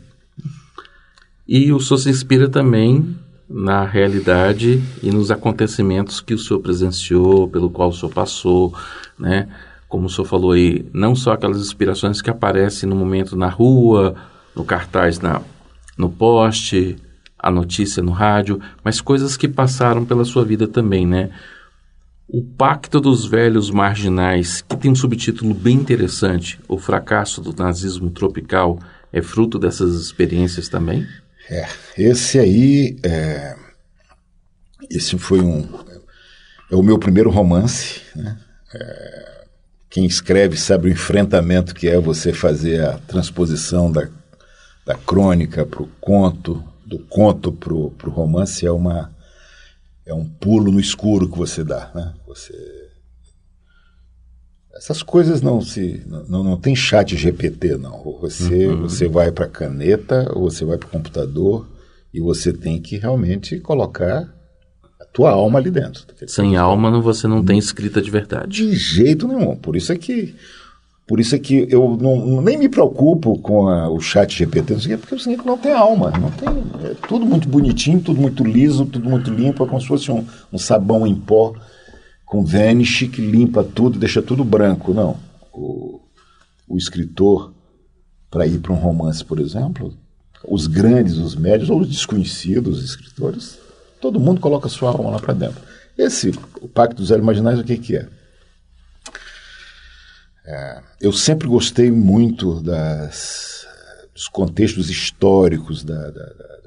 E 1.47 1.71
o 1.71 1.79
senhor 1.79 1.97
se 1.97 2.09
inspira 2.09 2.49
também 2.49 3.15
na 3.53 3.83
realidade 3.83 4.81
e 5.03 5.11
nos 5.11 5.29
acontecimentos 5.29 6.21
que 6.21 6.33
o 6.33 6.37
senhor 6.37 6.59
presenciou, 6.59 7.47
pelo 7.47 7.69
qual 7.69 7.89
o 7.89 7.93
senhor 7.93 8.11
passou, 8.11 8.73
né? 9.19 9.47
como 9.91 10.05
o 10.05 10.09
senhor 10.09 10.25
falou 10.25 10.53
aí, 10.53 10.85
não 10.93 11.13
só 11.13 11.33
aquelas 11.33 11.59
inspirações 11.59 12.21
que 12.21 12.29
aparecem 12.29 12.87
no 12.87 12.95
momento 12.95 13.35
na 13.35 13.49
rua, 13.49 14.15
no 14.55 14.63
cartaz 14.63 15.19
na, 15.19 15.41
no 15.97 16.09
poste, 16.09 16.95
a 17.37 17.51
notícia 17.51 18.01
no 18.01 18.11
rádio, 18.11 18.61
mas 18.83 19.01
coisas 19.01 19.35
que 19.35 19.49
passaram 19.49 20.05
pela 20.05 20.23
sua 20.23 20.45
vida 20.45 20.65
também, 20.65 21.05
né? 21.05 21.29
O 22.25 22.41
Pacto 22.41 23.01
dos 23.01 23.25
Velhos 23.25 23.69
Marginais, 23.69 24.61
que 24.61 24.77
tem 24.77 24.89
um 24.89 24.95
subtítulo 24.95 25.53
bem 25.53 25.75
interessante, 25.75 26.57
O 26.69 26.77
Fracasso 26.77 27.41
do 27.41 27.53
Nazismo 27.53 28.09
Tropical, 28.09 28.79
é 29.11 29.21
fruto 29.21 29.59
dessas 29.59 29.95
experiências 29.95 30.69
também? 30.69 31.05
É, 31.49 31.67
esse 31.97 32.39
aí, 32.39 32.97
é, 33.03 33.55
esse 34.89 35.17
foi 35.17 35.41
um, 35.41 35.67
é 36.71 36.75
o 36.75 36.83
meu 36.83 36.97
primeiro 36.97 37.29
romance, 37.29 38.01
né? 38.15 38.37
É, 38.73 39.31
quem 39.89 40.05
escreve 40.05 40.55
sabe 40.55 40.87
o 40.87 40.91
enfrentamento 40.91 41.75
que 41.75 41.89
é 41.89 41.99
você 41.99 42.31
fazer 42.31 42.81
a 42.81 42.97
transposição 42.99 43.91
da, 43.91 44.07
da 44.85 44.95
crônica 44.95 45.65
para 45.65 45.83
o 45.83 45.87
conto, 45.99 46.63
do 46.85 46.97
conto 46.97 47.51
para 47.51 47.73
o 47.73 48.09
romance, 48.09 48.65
é, 48.65 48.71
uma, 48.71 49.13
é 50.05 50.13
um 50.13 50.25
pulo 50.25 50.71
no 50.71 50.79
escuro 50.79 51.29
que 51.29 51.37
você 51.37 51.61
dá. 51.61 51.91
Né? 51.93 52.13
Você, 52.25 52.53
essas 54.81 55.03
coisas 55.03 55.43
não 55.43 55.61
se 55.61 56.01
não, 56.07 56.43
não 56.43 56.57
tem 56.57 56.75
chat 56.75 57.15
GPT 57.15 57.77
não 57.77 58.17
você 58.19 58.67
uhum. 58.67 58.81
você 58.81 59.07
vai 59.07 59.31
para 59.31 59.47
caneta 59.47 60.31
ou 60.33 60.49
você 60.49 60.65
vai 60.65 60.77
para 60.77 60.87
o 60.87 60.91
computador 60.91 61.67
e 62.11 62.19
você 62.19 62.51
tem 62.51 62.81
que 62.81 62.97
realmente 62.97 63.59
colocar 63.59 64.27
tua 65.13 65.31
alma 65.31 65.59
ali 65.59 65.69
dentro. 65.69 66.03
Sem 66.27 66.55
alma 66.55 66.99
você 67.01 67.27
não 67.27 67.43
tem 67.43 67.57
escrita 67.57 68.01
de 68.01 68.09
verdade. 68.09 68.49
De 68.49 68.75
jeito 68.75 69.27
nenhum. 69.27 69.55
Por 69.55 69.75
isso 69.75 69.91
é 69.91 69.97
que 69.97 70.35
por 71.07 71.19
isso 71.19 71.35
é 71.35 71.39
que 71.39 71.67
eu 71.69 71.97
não, 71.99 72.41
nem 72.41 72.57
me 72.57 72.69
preocupo 72.69 73.37
com 73.39 73.67
a, 73.67 73.89
o 73.89 73.99
chat 73.99 74.33
GPT, 74.33 74.97
porque 74.97 75.15
o 75.15 75.45
não 75.45 75.57
tem 75.57 75.73
alma, 75.73 76.09
não 76.11 76.31
tem, 76.31 76.47
é 76.85 76.95
tudo 77.05 77.25
muito 77.25 77.49
bonitinho, 77.49 77.99
tudo 77.99 78.21
muito 78.21 78.45
liso, 78.45 78.85
tudo 78.85 79.09
muito 79.09 79.29
limpo, 79.29 79.61
é 79.61 79.67
como 79.67 79.81
se 79.81 79.87
fosse 79.87 80.09
um, 80.09 80.25
um 80.53 80.57
sabão 80.57 81.05
em 81.05 81.13
pó 81.13 81.53
com 82.31 82.45
vanish 82.45 83.09
que 83.09 83.19
limpa 83.19 83.61
tudo, 83.61 83.99
deixa 83.99 84.21
tudo 84.21 84.45
branco. 84.45 84.93
Não, 84.93 85.19
o, 85.51 85.99
o 86.65 86.77
escritor, 86.77 87.53
para 88.29 88.47
ir 88.47 88.59
para 88.59 88.71
um 88.71 88.77
romance, 88.77 89.25
por 89.25 89.37
exemplo, 89.37 89.93
os 90.47 90.65
grandes, 90.65 91.17
os 91.17 91.35
médios 91.35 91.69
ou 91.69 91.81
os 91.81 91.89
desconhecidos 91.89 92.81
escritores, 92.81 93.59
Todo 93.99 94.17
mundo 94.19 94.41
coloca 94.41 94.67
sua 94.67 94.89
alma 94.89 95.11
lá 95.11 95.19
para 95.19 95.35
dentro. 95.35 95.61
Esse, 95.95 96.31
o 96.59 96.67
Pacto 96.67 96.95
dos 96.95 97.09
Zero 97.09 97.23
Marginais, 97.23 97.59
o 97.59 97.63
que, 97.63 97.77
que 97.77 97.97
é? 97.97 98.07
é? 100.43 100.81
Eu 101.01 101.13
sempre 101.13 101.47
gostei 101.47 101.91
muito 101.91 102.61
das, 102.61 103.67
dos 104.11 104.27
contextos 104.27 104.89
históricos, 104.89 105.83
da, 105.83 106.09
da, 106.09 106.25
da, 106.25 106.57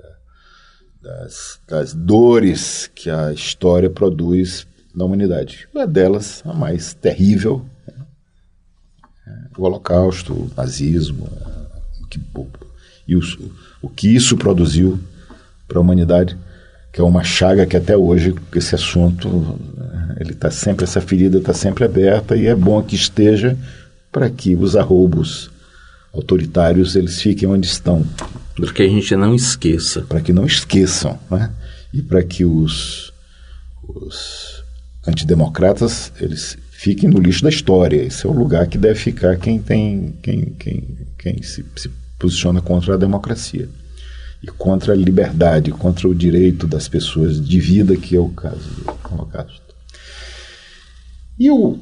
das, 1.03 1.61
das 1.67 1.93
dores 1.93 2.89
que 2.95 3.11
a 3.11 3.33
história 3.33 3.91
produz 3.91 4.65
na 4.95 5.05
humanidade. 5.05 5.69
Uma 5.75 5.87
delas, 5.87 6.43
a 6.45 6.53
mais 6.53 6.95
terrível, 6.95 7.65
né? 9.27 9.47
o 9.57 9.63
Holocausto, 9.63 10.33
o 10.33 10.51
nazismo, 10.57 11.29
o 12.03 12.07
que, 12.07 12.21
e 13.09 13.17
o, 13.17 13.21
o 13.83 13.89
que 13.89 14.15
isso 14.15 14.37
produziu 14.37 14.99
para 15.67 15.79
a 15.79 15.81
humanidade 15.81 16.37
que 16.95 17.01
é 17.01 17.05
uma 17.05 17.25
chaga 17.25 17.67
que 17.67 17.77
até 17.77 17.97
hoje 17.97 18.33
esse 18.55 18.73
assunto 18.77 19.59
ele 20.21 20.31
está 20.31 20.49
sempre 20.49 20.85
essa 20.85 21.01
ferida 21.01 21.39
está 21.39 21.53
sempre 21.53 21.85
aberta 21.85 22.37
e 22.37 22.47
é 22.47 22.55
bom 22.55 22.81
que 22.81 22.95
esteja 22.95 23.59
para 24.13 24.31
que 24.31 24.55
os 24.55 24.77
arroubos 24.77 25.51
autoritários 26.13 26.95
eles 26.95 27.21
fiquem 27.21 27.49
onde 27.49 27.67
estão 27.67 28.07
para 28.55 28.73
que 28.73 28.83
a 28.83 28.89
gente 28.89 29.17
não 29.17 29.35
esqueça 29.35 30.03
para 30.03 30.21
que 30.21 30.33
não 30.33 30.47
esqueçam 30.47 31.19
né? 31.29 31.51
e 31.93 32.01
para 32.01 32.23
que 32.23 32.45
os, 32.45 33.13
os 33.83 34.54
antidemocratas 35.07 36.13
eles 36.21 36.57
fiquem 36.71 37.09
no 37.09 37.19
lixo 37.19 37.43
da 37.43 37.49
história 37.49 38.03
esse 38.03 38.27
é 38.27 38.29
o 38.29 38.33
lugar 38.33 38.67
que 38.67 38.79
deve 38.79 38.99
ficar 38.99 39.37
quem 39.37 39.61
tem 39.61 40.19
quem 40.23 40.55
quem, 40.59 41.07
quem 41.19 41.43
se, 41.43 41.65
se 41.77 41.91
posiciona 42.19 42.61
contra 42.61 42.95
a 42.95 42.99
democracia 42.99 43.69
e 44.45 44.47
contra 44.47 44.93
a 44.93 44.97
liberdade, 44.97 45.71
contra 45.71 46.07
o 46.07 46.15
direito 46.15 46.67
das 46.67 46.87
pessoas 46.87 47.43
de 47.43 47.59
vida, 47.59 47.97
que 47.97 48.15
é 48.15 48.21
o 48.21 48.29
caso 48.29 48.69
do 48.75 48.99
Holocausto. 49.11 49.75
E 51.39 51.51
o, 51.51 51.79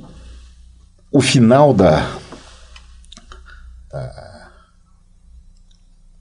o 1.10 1.20
final 1.20 1.74
da, 1.74 2.18
da, 3.90 4.52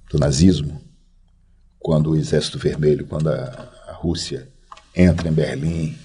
do 0.10 0.18
nazismo, 0.18 0.82
quando 1.78 2.10
o 2.10 2.18
Exército 2.18 2.58
Vermelho, 2.58 3.06
quando 3.06 3.30
a, 3.30 3.70
a 3.90 3.94
Rússia 3.94 4.50
entra 4.96 5.30
em 5.30 5.34
Berlim 5.34 5.96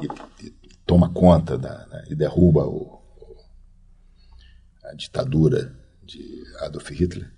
e, 0.00 0.46
e 0.46 0.52
toma 0.86 1.10
conta 1.10 1.56
da, 1.56 1.86
né, 1.86 2.04
e 2.08 2.14
derruba 2.14 2.66
o, 2.66 3.00
a 4.84 4.94
ditadura 4.94 5.74
de 6.02 6.44
Adolf 6.60 6.90
Hitler, 6.90 7.30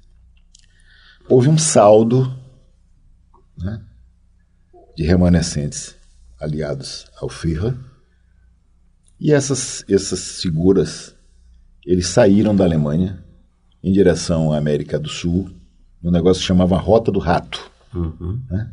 houve 1.28 1.48
um 1.48 1.58
saldo 1.58 2.36
né, 3.56 3.82
de 4.96 5.04
remanescentes 5.04 5.94
aliados 6.40 7.06
ao 7.20 7.28
Führer 7.28 7.74
e 9.18 9.32
essas, 9.32 9.84
essas 9.88 10.40
figuras 10.40 11.14
eles 11.84 12.08
saíram 12.08 12.54
da 12.54 12.64
Alemanha 12.64 13.24
em 13.82 13.92
direção 13.92 14.52
à 14.52 14.58
América 14.58 14.98
do 14.98 15.08
Sul 15.08 15.56
um 16.02 16.10
negócio 16.10 16.40
que 16.40 16.46
chamava 16.46 16.76
Rota 16.78 17.10
do 17.10 17.18
Rato. 17.18 17.70
Uhum. 17.92 18.40
Né? 18.48 18.72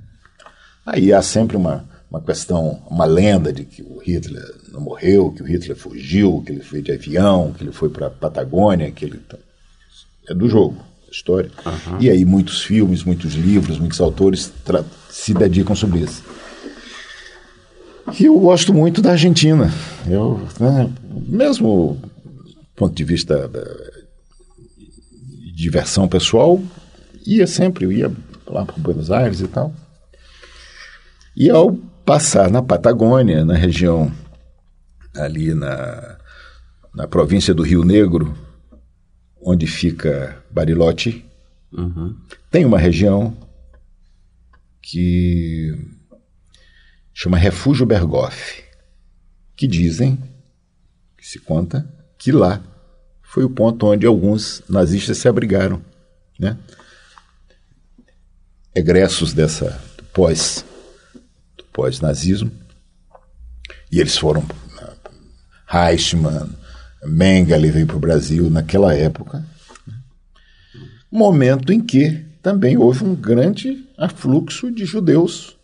Aí 0.85 1.11
há 1.11 1.21
sempre 1.21 1.57
uma, 1.57 1.87
uma 2.13 2.21
questão, 2.21 2.79
uma 2.87 3.05
lenda 3.05 3.51
de 3.51 3.65
que 3.65 3.81
o 3.81 3.97
Hitler 3.97 4.43
não 4.71 4.79
morreu, 4.79 5.31
que 5.31 5.41
o 5.41 5.45
Hitler 5.45 5.75
fugiu, 5.75 6.43
que 6.45 6.51
ele 6.51 6.61
foi 6.61 6.79
de 6.79 6.91
avião, 6.91 7.51
que 7.51 7.63
ele 7.63 7.71
foi 7.71 7.89
para 7.89 8.05
a 8.05 8.11
Patagônia, 8.11 8.91
que 8.91 9.03
ele 9.03 9.19
é 10.29 10.33
do 10.35 10.47
jogo 10.47 10.77
história. 11.11 11.49
Uhum. 11.65 11.97
E 11.99 12.09
aí 12.09 12.23
muitos 12.23 12.61
filmes, 12.63 13.03
muitos 13.03 13.33
livros, 13.33 13.79
muitos 13.79 13.99
autores 13.99 14.51
se 15.09 15.33
dedicam 15.33 15.75
sobre 15.75 16.01
isso. 16.01 16.23
E 18.19 18.25
eu 18.25 18.39
gosto 18.39 18.73
muito 18.73 19.01
da 19.01 19.11
Argentina. 19.11 19.71
Eu, 20.07 20.39
né, 20.59 20.91
mesmo 21.27 21.99
do 22.43 22.75
ponto 22.75 22.93
de 22.93 23.03
vista 23.03 23.47
da 23.47 23.63
diversão 25.55 26.07
pessoal, 26.07 26.61
ia 27.25 27.47
sempre, 27.47 27.85
eu 27.85 27.91
ia 27.91 28.11
lá 28.45 28.65
para 28.65 28.75
Buenos 28.77 29.09
Aires 29.09 29.39
e 29.39 29.47
tal. 29.47 29.73
E 31.35 31.49
ao 31.49 31.77
passar 32.05 32.49
na 32.49 32.61
Patagônia, 32.61 33.45
na 33.45 33.55
região 33.55 34.11
ali 35.15 35.53
na, 35.53 36.17
na 36.93 37.07
província 37.07 37.53
do 37.53 37.63
Rio 37.63 37.83
Negro, 37.83 38.35
onde 39.41 39.67
fica 39.67 40.43
Bariloche, 40.49 41.23
uhum. 41.71 42.15
tem 42.49 42.65
uma 42.65 42.79
região 42.79 43.35
que 44.81 45.77
chama 47.13 47.37
Refúgio 47.37 47.85
Berghoff. 47.85 48.63
que 49.55 49.67
dizem, 49.67 50.17
que 51.17 51.27
se 51.27 51.39
conta, 51.39 51.87
que 52.17 52.31
lá 52.31 52.61
foi 53.21 53.43
o 53.43 53.49
ponto 53.49 53.85
onde 53.85 54.05
alguns 54.05 54.63
nazistas 54.67 55.17
se 55.17 55.27
abrigaram, 55.27 55.81
né? 56.39 56.57
Egressos 58.75 59.31
dessa 59.31 59.79
pós 60.11 60.65
pós-nazismo 61.73 62.51
e 63.91 63.99
eles 63.99 64.17
foram 64.17 64.43
Reichmann, 65.67 66.49
Mengele 67.05 67.71
veio 67.71 67.87
para 67.87 67.97
o 67.97 67.99
Brasil 67.99 68.49
naquela 68.49 68.93
época, 68.93 69.43
momento 71.11 71.73
em 71.73 71.81
que 71.81 72.23
também 72.41 72.77
houve 72.77 73.03
um 73.03 73.15
grande 73.15 73.83
afluxo 73.97 74.71
de 74.71 74.85
judeus 74.85 75.57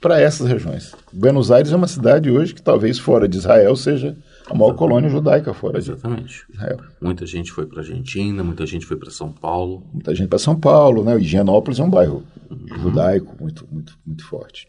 para 0.00 0.20
essas 0.20 0.46
regiões. 0.46 0.94
Buenos 1.10 1.50
Aires 1.50 1.72
é 1.72 1.76
uma 1.76 1.86
cidade 1.86 2.30
hoje 2.30 2.54
que 2.54 2.60
talvez 2.60 2.98
fora 2.98 3.26
de 3.26 3.38
Israel 3.38 3.74
seja 3.74 4.14
a 4.46 4.54
maior 4.54 4.74
colônia 4.74 5.08
judaica 5.08 5.54
fora 5.54 5.78
Exatamente. 5.78 6.44
de 6.46 6.56
Israel. 6.56 6.80
Muita 7.00 7.24
gente 7.24 7.50
foi 7.50 7.64
para 7.64 7.78
a 7.78 7.80
Argentina, 7.80 8.44
muita 8.44 8.66
gente 8.66 8.84
foi 8.84 8.98
para 8.98 9.10
São 9.10 9.32
Paulo. 9.32 9.82
Muita 9.92 10.14
gente 10.14 10.28
para 10.28 10.38
São 10.38 10.58
Paulo, 10.58 11.02
né? 11.02 11.18
Higienópolis 11.18 11.78
é 11.78 11.84
um 11.84 11.88
bairro 11.88 12.22
uhum. 12.50 12.78
judaico 12.82 13.34
muito, 13.40 13.66
muito, 13.70 13.96
muito 14.04 14.26
forte. 14.26 14.68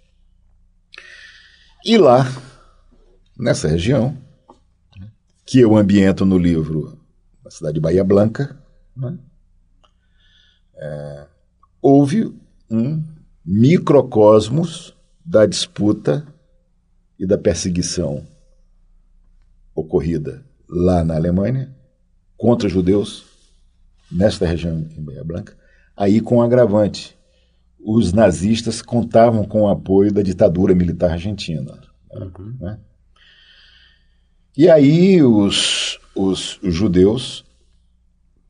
E 1.86 2.00
lá, 2.00 2.26
nessa 3.38 3.68
região, 3.68 4.18
que 5.46 5.60
eu 5.60 5.78
ambiento 5.78 6.26
no 6.26 6.36
livro 6.36 7.00
na 7.44 7.52
cidade 7.52 7.76
de 7.76 7.80
Bahia 7.80 8.04
Blanca, 8.04 8.60
né? 8.98 9.20
é, 10.74 11.28
houve 11.80 12.34
um 12.72 13.04
microcosmos 13.46 14.96
da 15.24 15.46
disputa 15.46 16.26
e 17.20 17.26
da 17.28 17.38
perseguição 17.38 18.26
ocorrida 19.76 20.44
lá 20.68 21.04
na 21.04 21.16
Alemanha 21.16 21.72
contra 22.36 22.68
judeus 22.68 23.26
nesta 24.12 24.48
região 24.48 24.90
em 24.98 25.04
Bahia 25.04 25.24
Blanca, 25.24 25.56
aí 25.96 26.20
com 26.20 26.38
um 26.38 26.42
agravante. 26.42 27.15
Os 27.88 28.12
nazistas 28.12 28.82
contavam 28.82 29.44
com 29.44 29.62
o 29.62 29.70
apoio 29.70 30.12
da 30.12 30.24
ditadura 30.24 30.74
militar 30.74 31.12
argentina. 31.12 31.80
Uhum. 32.12 32.56
Né? 32.60 32.80
E 34.58 34.68
aí 34.68 35.22
os, 35.22 36.00
os, 36.16 36.60
os 36.64 36.74
judeus 36.74 37.46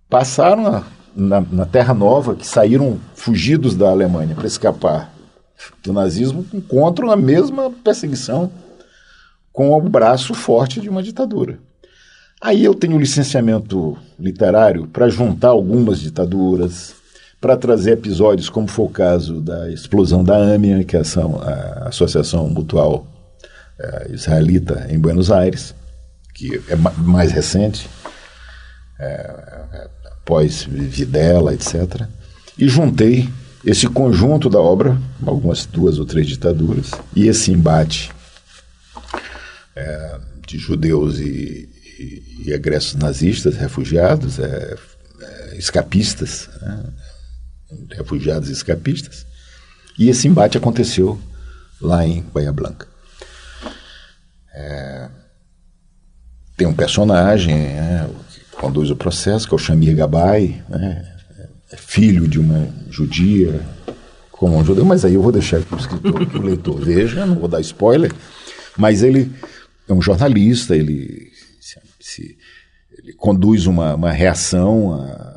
passaram 0.09 0.67
a, 0.67 0.83
na, 1.13 1.41
na, 1.41 1.65
Terra 1.65 1.93
Nova, 1.93 2.35
que 2.35 2.47
saíram 2.47 2.97
fugidos 3.13 3.75
da 3.75 3.89
Alemanha 3.89 4.35
para 4.35 4.47
escapar 4.47 5.13
do 5.83 5.91
nazismo, 5.91 6.45
encontram 6.53 7.11
a 7.11 7.17
mesma 7.17 7.71
perseguição 7.71 8.51
com 9.51 9.73
o 9.73 9.81
braço 9.81 10.33
forte 10.33 10.79
de 10.79 10.89
uma 10.89 11.03
ditadura. 11.03 11.59
Aí 12.41 12.63
eu 12.63 12.75
tenho 12.75 12.99
licenciamento 12.99 13.97
literário 14.19 14.87
para 14.87 15.09
juntar 15.09 15.49
algumas 15.49 15.99
ditaduras, 15.99 16.95
para 17.39 17.57
trazer 17.57 17.91
episódios 17.91 18.49
como 18.49 18.67
foi 18.67 18.85
o 18.85 18.89
caso 18.89 19.41
da 19.41 19.71
explosão 19.71 20.23
da 20.23 20.35
AMIA, 20.35 20.83
que 20.83 20.95
é 20.95 21.01
a 21.01 21.87
Associação 21.89 22.49
Mutual 22.49 23.07
é, 23.79 24.11
Israelita 24.11 24.87
em 24.89 24.97
Buenos 24.97 25.31
Aires, 25.31 25.75
que 26.33 26.61
é 26.69 26.75
mais 26.75 27.31
recente, 27.31 27.89
é, 28.99 29.87
após 30.05 30.63
Videla, 30.63 31.53
etc. 31.53 32.07
E 32.57 32.67
juntei 32.67 33.29
esse 33.65 33.87
conjunto 33.87 34.49
da 34.49 34.59
obra, 34.59 34.97
algumas 35.25 35.65
duas 35.65 35.99
ou 35.99 36.05
três 36.05 36.27
ditaduras, 36.27 36.91
e 37.15 37.27
esse 37.27 37.51
embate 37.51 38.11
é, 39.75 40.19
de 40.47 40.57
judeus 40.57 41.19
e, 41.19 41.69
e, 41.99 42.43
e, 42.45 42.51
egressos 42.53 42.95
nazistas, 42.95 43.55
refugiados, 43.55 44.39
é, 44.39 44.75
é, 45.21 45.57
escapistas, 45.57 46.49
né? 46.61 46.83
Refugiados 47.91 48.49
escapistas, 48.49 49.25
e 49.97 50.09
esse 50.09 50.27
embate 50.27 50.57
aconteceu 50.57 51.19
lá 51.81 52.05
em 52.05 52.21
Bahia 52.21 52.51
Blanca. 52.51 52.87
É, 54.53 55.09
tem 56.57 56.67
um 56.67 56.73
personagem 56.73 57.55
né, 57.55 58.09
que 58.29 58.41
conduz 58.55 58.89
o 58.89 58.95
processo, 58.95 59.47
que 59.47 59.53
é 59.53 59.57
o 59.57 59.59
Shamir 59.59 59.95
Gabay, 59.95 60.63
né, 60.69 61.15
é 61.71 61.77
filho 61.77 62.27
de 62.27 62.39
uma 62.39 62.69
judia, 62.89 63.61
como 64.31 64.57
um 64.57 64.65
judeu, 64.65 64.85
mas 64.85 65.05
aí 65.05 65.13
eu 65.13 65.21
vou 65.21 65.31
deixar 65.31 65.61
para 65.61 65.77
o 65.77 65.79
escritor, 65.79 66.25
que 66.29 66.37
o 66.37 66.41
leitor 66.41 66.79
veja, 66.79 67.25
não 67.25 67.35
vou 67.35 67.47
dar 67.47 67.61
spoiler, 67.61 68.11
mas 68.77 69.01
ele 69.01 69.31
é 69.87 69.93
um 69.93 70.01
jornalista, 70.01 70.75
ele, 70.75 71.31
se, 71.59 71.79
se, 71.99 72.37
ele 72.97 73.13
conduz 73.13 73.65
uma, 73.65 73.95
uma 73.95 74.11
reação 74.11 74.93
a, 74.93 75.34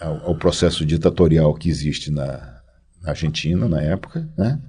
ao, 0.00 0.28
ao, 0.28 0.34
processo 0.36 0.84
ditatorial 0.84 1.54
que 1.54 1.68
existe 1.68 2.10
na, 2.10 2.60
na 3.02 3.10
Argentina 3.10 3.68
na 3.68 3.82
época, 3.82 4.28
né? 4.36 4.60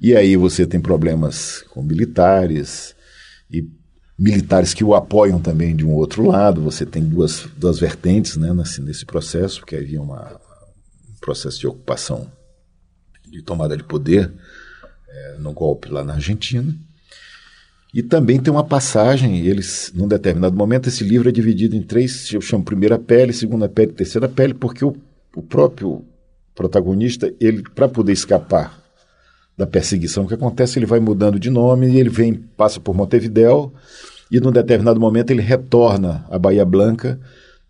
E 0.00 0.16
aí 0.16 0.36
você 0.36 0.66
tem 0.66 0.80
problemas 0.80 1.62
com 1.70 1.80
militares 1.80 2.96
e 3.48 3.64
militares 4.18 4.74
que 4.74 4.82
o 4.82 4.94
apoiam 4.94 5.40
também 5.40 5.76
de 5.76 5.86
um 5.86 5.92
outro 5.92 6.26
lado. 6.26 6.60
Você 6.62 6.84
tem 6.84 7.04
duas, 7.04 7.46
duas 7.56 7.78
vertentes 7.78 8.36
né, 8.36 8.52
nesse, 8.52 8.80
nesse 8.80 9.06
processo, 9.06 9.60
porque 9.60 9.76
havia 9.76 10.02
uma, 10.02 10.40
um 11.08 11.14
processo 11.20 11.60
de 11.60 11.68
ocupação, 11.68 12.30
de 13.30 13.42
tomada 13.42 13.76
de 13.76 13.84
poder 13.84 14.32
é, 15.08 15.36
no 15.38 15.52
golpe 15.52 15.88
lá 15.88 16.02
na 16.02 16.14
Argentina. 16.14 16.74
E 17.94 18.02
também 18.02 18.40
tem 18.40 18.50
uma 18.50 18.64
passagem, 18.64 19.46
eles, 19.46 19.92
num 19.94 20.08
determinado 20.08 20.56
momento, 20.56 20.88
esse 20.88 21.04
livro 21.04 21.28
é 21.28 21.32
dividido 21.32 21.76
em 21.76 21.82
três, 21.82 22.32
eu 22.32 22.40
chamo 22.40 22.64
primeira 22.64 22.98
pele, 22.98 23.34
segunda 23.34 23.68
pele, 23.68 23.92
terceira 23.92 24.28
pele, 24.28 24.54
porque 24.54 24.82
o, 24.82 24.96
o 25.36 25.42
próprio 25.42 26.02
protagonista, 26.54 27.32
ele, 27.38 27.62
para 27.74 27.88
poder 27.88 28.12
escapar 28.12 28.82
da 29.56 29.66
perseguição 29.66 30.26
que 30.26 30.32
acontece, 30.32 30.78
ele 30.78 30.86
vai 30.86 31.00
mudando 31.00 31.38
de 31.38 31.50
nome 31.50 31.88
e 31.88 32.00
ele 32.00 32.08
vem, 32.08 32.32
passa 32.32 32.80
por 32.80 32.94
Montevidéu 32.94 33.72
e 34.30 34.40
num 34.40 34.50
determinado 34.50 34.98
momento 34.98 35.30
ele 35.30 35.42
retorna 35.42 36.24
à 36.30 36.38
Bahia 36.38 36.64
Blanca 36.64 37.20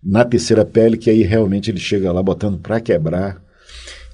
na 0.02 0.24
terceira 0.24 0.64
pele, 0.64 0.96
que 0.96 1.10
aí 1.10 1.22
realmente 1.22 1.68
ele 1.68 1.80
chega 1.80 2.12
lá 2.12 2.22
botando 2.22 2.58
para 2.58 2.80
quebrar 2.80 3.42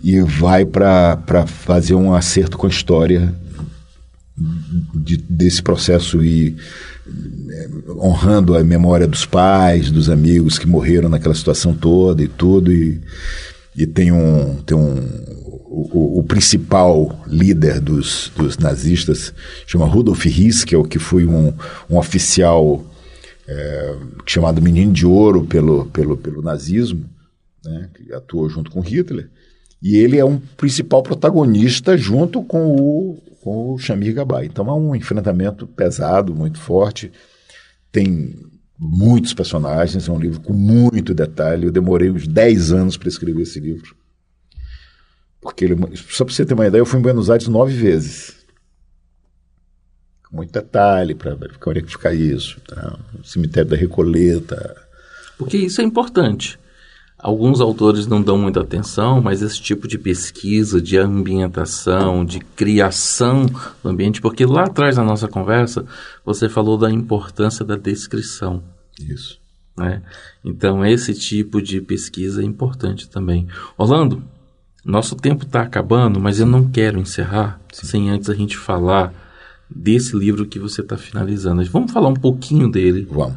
e 0.02 0.20
vai 0.20 0.64
para 0.64 1.46
fazer 1.46 1.94
um 1.94 2.14
acerto 2.14 2.56
com 2.56 2.66
a 2.66 2.70
história 2.70 3.34
de, 4.94 5.16
desse 5.16 5.62
processo 5.62 6.22
e 6.22 6.56
é, 7.50 7.68
honrando 7.96 8.56
a 8.56 8.62
memória 8.62 9.06
dos 9.06 9.24
pais, 9.24 9.90
dos 9.90 10.08
amigos 10.08 10.58
que 10.58 10.66
morreram 10.66 11.08
naquela 11.08 11.34
situação 11.34 11.74
toda 11.74 12.22
e 12.22 12.28
tudo 12.28 12.72
e, 12.72 13.00
e 13.76 13.86
tem 13.86 14.12
um 14.12 14.56
tem 14.66 14.76
um 14.76 15.38
o, 15.70 16.20
o, 16.20 16.22
principal 16.24 17.22
líder 17.26 17.80
dos, 17.80 18.32
dos 18.34 18.56
nazistas 18.58 19.32
chama 19.66 19.86
Rudolf 19.86 20.24
o 20.74 20.84
que 20.84 20.98
foi 20.98 21.26
um, 21.26 21.52
um 21.90 21.98
oficial 21.98 22.84
é, 23.48 23.96
chamado 24.26 24.60
Menino 24.60 24.92
de 24.92 25.06
Ouro 25.06 25.44
pelo, 25.44 25.86
pelo, 25.86 26.16
pelo 26.16 26.42
nazismo, 26.42 27.08
né, 27.64 27.88
que 27.94 28.12
atuou 28.12 28.48
junto 28.48 28.70
com 28.70 28.80
Hitler, 28.80 29.30
e 29.82 29.96
ele 29.96 30.18
é 30.18 30.24
um 30.24 30.38
principal 30.38 31.02
protagonista 31.02 31.96
junto 31.96 32.42
com 32.42 32.76
o, 32.76 33.18
com 33.40 33.74
o 33.74 33.78
Shamir 33.78 34.14
Gabay. 34.14 34.46
Então 34.46 34.68
é 34.68 34.72
um 34.72 34.94
enfrentamento 34.94 35.66
pesado, 35.66 36.34
muito 36.34 36.58
forte, 36.58 37.10
tem 37.90 38.34
muitos 38.78 39.34
personagens, 39.34 40.08
é 40.08 40.12
um 40.12 40.18
livro 40.18 40.40
com 40.40 40.52
muito 40.52 41.12
detalhe. 41.12 41.66
Eu 41.66 41.72
demorei 41.72 42.10
uns 42.10 42.26
10 42.26 42.72
anos 42.72 42.96
para 42.96 43.08
escrever 43.08 43.42
esse 43.42 43.58
livro. 43.58 43.96
Porque 45.40 45.64
ele, 45.64 45.76
só 45.96 46.24
para 46.24 46.34
você 46.34 46.44
ter 46.44 46.54
uma 46.54 46.66
ideia, 46.66 46.80
eu 46.80 46.86
fui 46.86 46.98
em 46.98 47.02
Buenos 47.02 47.30
Aires 47.30 47.48
nove 47.48 47.74
vezes. 47.74 48.36
Com 50.28 50.36
muito 50.36 50.52
detalhe 50.52 51.14
para 51.14 51.34
verificar 51.34 51.70
onde 51.70 51.80
é 51.80 51.82
que 51.82 51.90
fica 51.90 52.12
isso. 52.12 52.60
Tá? 52.60 52.98
O 53.18 53.24
cemitério 53.24 53.70
da 53.70 53.76
Recoleta. 53.76 54.76
Porque 55.36 55.56
isso 55.56 55.80
é 55.80 55.84
importante. 55.84 56.58
Alguns 57.18 57.60
autores 57.60 58.06
não 58.06 58.22
dão 58.22 58.38
muita 58.38 58.60
atenção, 58.60 59.20
mas 59.20 59.42
esse 59.42 59.60
tipo 59.60 59.88
de 59.88 59.98
pesquisa, 59.98 60.80
de 60.80 60.96
ambientação, 60.96 62.24
de 62.24 62.38
criação 62.38 63.46
do 63.82 63.88
ambiente, 63.88 64.20
porque 64.20 64.46
lá 64.46 64.64
atrás 64.64 64.96
na 64.96 65.04
nossa 65.04 65.26
conversa 65.26 65.84
você 66.24 66.48
falou 66.48 66.78
da 66.78 66.90
importância 66.90 67.64
da 67.64 67.76
descrição. 67.76 68.62
Isso. 69.00 69.40
Né? 69.76 70.02
Então, 70.44 70.84
esse 70.84 71.12
tipo 71.12 71.60
de 71.60 71.80
pesquisa 71.80 72.40
é 72.40 72.44
importante 72.44 73.08
também. 73.08 73.48
Orlando, 73.76 74.22
nosso 74.84 75.16
tempo 75.16 75.44
está 75.44 75.62
acabando, 75.62 76.20
mas 76.20 76.38
eu 76.38 76.46
não 76.46 76.68
quero 76.68 77.00
encerrar 77.00 77.60
Sim. 77.72 77.86
sem 77.86 78.10
antes 78.10 78.30
a 78.30 78.34
gente 78.34 78.56
falar 78.56 79.12
desse 79.68 80.16
livro 80.16 80.46
que 80.46 80.58
você 80.58 80.80
está 80.80 80.96
finalizando. 80.96 81.64
Vamos 81.64 81.92
falar 81.92 82.08
um 82.08 82.14
pouquinho 82.14 82.70
dele. 82.70 83.06
Vamos. 83.10 83.36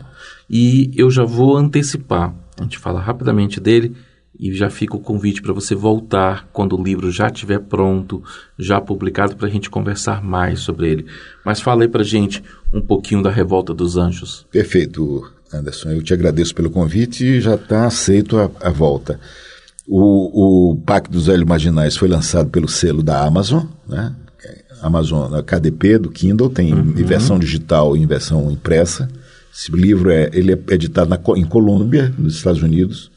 E 0.50 0.92
eu 0.96 1.10
já 1.10 1.24
vou 1.24 1.58
antecipar. 1.58 2.34
A 2.60 2.64
gente 2.64 2.78
fala 2.78 3.00
rapidamente 3.00 3.60
dele 3.60 3.96
E 4.40 4.54
já 4.54 4.70
fica 4.70 4.96
o 4.96 5.00
convite 5.00 5.42
para 5.42 5.54
você 5.54 5.76
voltar 5.76 6.48
quando 6.54 6.78
o 6.78 6.84
livro 6.84 7.12
já 7.12 7.28
estiver 7.28 7.60
pronto, 7.60 8.24
já 8.58 8.80
publicado, 8.80 9.36
para 9.36 9.48
a 9.48 9.52
gente 9.52 9.70
conversar 9.70 10.24
mais 10.24 10.62
sobre 10.62 10.90
ele. 10.90 11.06
Mas 11.46 11.62
fala 11.62 11.84
aí 11.84 11.88
para 11.88 12.04
gente 12.04 12.44
um 12.74 12.82
pouquinho 12.82 13.22
da 13.22 13.30
Revolta 13.30 13.74
dos 13.74 13.98
Anjos. 13.98 14.46
Perfeito, 14.50 15.30
Anderson. 15.54 15.90
Eu 15.90 16.02
te 16.02 16.14
agradeço 16.14 16.56
pelo 16.56 16.70
convite 16.70 17.26
e 17.26 17.42
já 17.42 17.56
está 17.56 17.86
aceito 17.86 18.38
a, 18.38 18.50
a 18.62 18.70
volta. 18.70 19.20
O, 19.88 20.72
o 20.72 20.76
Pacto 20.78 21.12
dos 21.12 21.28
Velhos 21.28 21.46
Marginais 21.46 21.98
foi 21.98 22.08
lançado 22.08 22.50
pelo 22.50 22.68
selo 22.68 23.04
da 23.04 23.26
Amazon, 23.26 23.66
né? 23.88 24.16
Amazon, 24.82 25.34
a 25.34 25.44
KDP 25.44 26.00
do 26.00 26.10
Kindle, 26.10 26.50
tem 26.50 26.74
uhum. 26.74 26.94
em 26.98 27.04
versão 27.04 27.38
digital 27.38 27.96
e 27.96 28.02
em 28.02 28.08
versão 28.08 28.52
impressa. 28.52 29.08
Esse 29.54 29.72
livro 29.72 30.10
é, 30.10 30.30
ele 30.34 30.54
é 30.54 30.74
editado 30.74 31.10
na, 31.10 31.20
em 31.36 31.46
Colômbia, 31.46 32.14
nos 32.18 32.36
Estados 32.36 32.62
Unidos. 32.62 33.12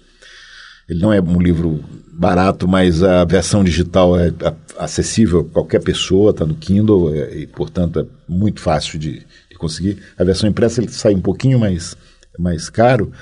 Ele 0.88 1.00
não 1.00 1.12
é 1.12 1.20
um 1.20 1.40
livro 1.40 1.82
barato, 2.12 2.68
mas 2.68 3.02
a 3.02 3.24
versão 3.24 3.64
digital 3.64 4.18
é 4.18 4.32
acessível 4.78 5.40
a 5.40 5.52
qualquer 5.52 5.82
pessoa, 5.82 6.30
está 6.30 6.44
no 6.44 6.54
Kindle 6.54 7.14
é, 7.14 7.38
e, 7.38 7.46
portanto, 7.46 8.00
é 8.00 8.06
muito 8.28 8.60
fácil 8.60 8.98
de, 8.98 9.24
de, 9.50 9.56
conseguir. 9.56 9.98
A 10.18 10.24
versão 10.24 10.48
impressa 10.48 10.80
ele 10.80 10.90
sai 10.90 11.14
um 11.14 11.20
pouquinho 11.20 11.58
mais, 11.58 11.96
mais 12.38 12.68
caro, 12.68 13.12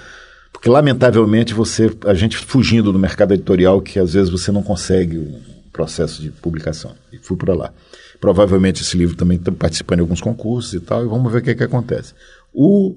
porque 0.53 0.69
lamentavelmente 0.69 1.55
você, 1.55 1.91
a 2.07 2.15
gente 2.15 2.37
fugindo 2.37 2.93
do 2.93 2.99
mercado 2.99 3.35
editorial, 3.35 3.81
que 3.81 3.99
às 3.99 4.15
vezes 4.15 4.31
você 4.31 4.51
não 4.51 4.63
consegue 4.63 5.19
o 5.19 5.41
processo 5.73 6.21
de 6.21 6.31
publicação. 6.31 6.95
E 7.13 7.19
fui 7.19 7.37
para 7.37 7.55
lá. 7.55 7.73
Provavelmente 8.21 8.83
esse 8.83 8.97
livro 8.97 9.17
também 9.17 9.39
está 9.39 9.51
participando 9.51 9.99
de 9.99 10.03
alguns 10.03 10.21
concursos 10.21 10.75
e 10.75 10.81
tal, 10.81 11.05
e 11.05 11.09
vamos 11.09 11.33
ver 11.33 11.39
o 11.39 11.43
que, 11.43 11.51
é 11.51 11.55
que 11.55 11.65
acontece. 11.65 12.15
O 12.53 12.97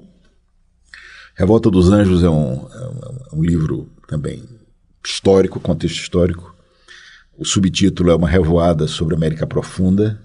Revolta 1.36 1.70
dos 1.70 1.90
Anjos 1.90 2.24
é 2.24 2.30
um, 2.30 2.68
é 2.68 3.36
um 3.36 3.44
livro 3.44 3.90
também 4.08 4.44
histórico, 5.04 5.60
contexto 5.60 6.02
histórico. 6.02 6.56
O 7.38 7.46
subtítulo 7.46 8.10
é 8.10 8.16
uma 8.16 8.28
revoada 8.28 8.88
sobre 8.88 9.14
a 9.14 9.18
América 9.18 9.46
Profunda, 9.46 10.20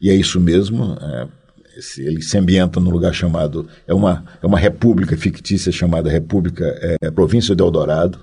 e 0.00 0.10
é 0.10 0.14
isso 0.14 0.40
mesmo. 0.40 0.96
É, 1.00 1.28
esse, 1.76 2.02
ele 2.02 2.22
se 2.22 2.36
ambienta 2.36 2.80
num 2.80 2.90
lugar 2.90 3.14
chamado. 3.14 3.68
É 3.86 3.94
uma, 3.94 4.24
é 4.42 4.46
uma 4.46 4.58
república 4.58 5.16
fictícia 5.16 5.70
chamada 5.70 6.10
República 6.10 6.64
é, 7.00 7.10
Província 7.10 7.54
de 7.54 7.62
Eldorado. 7.62 8.18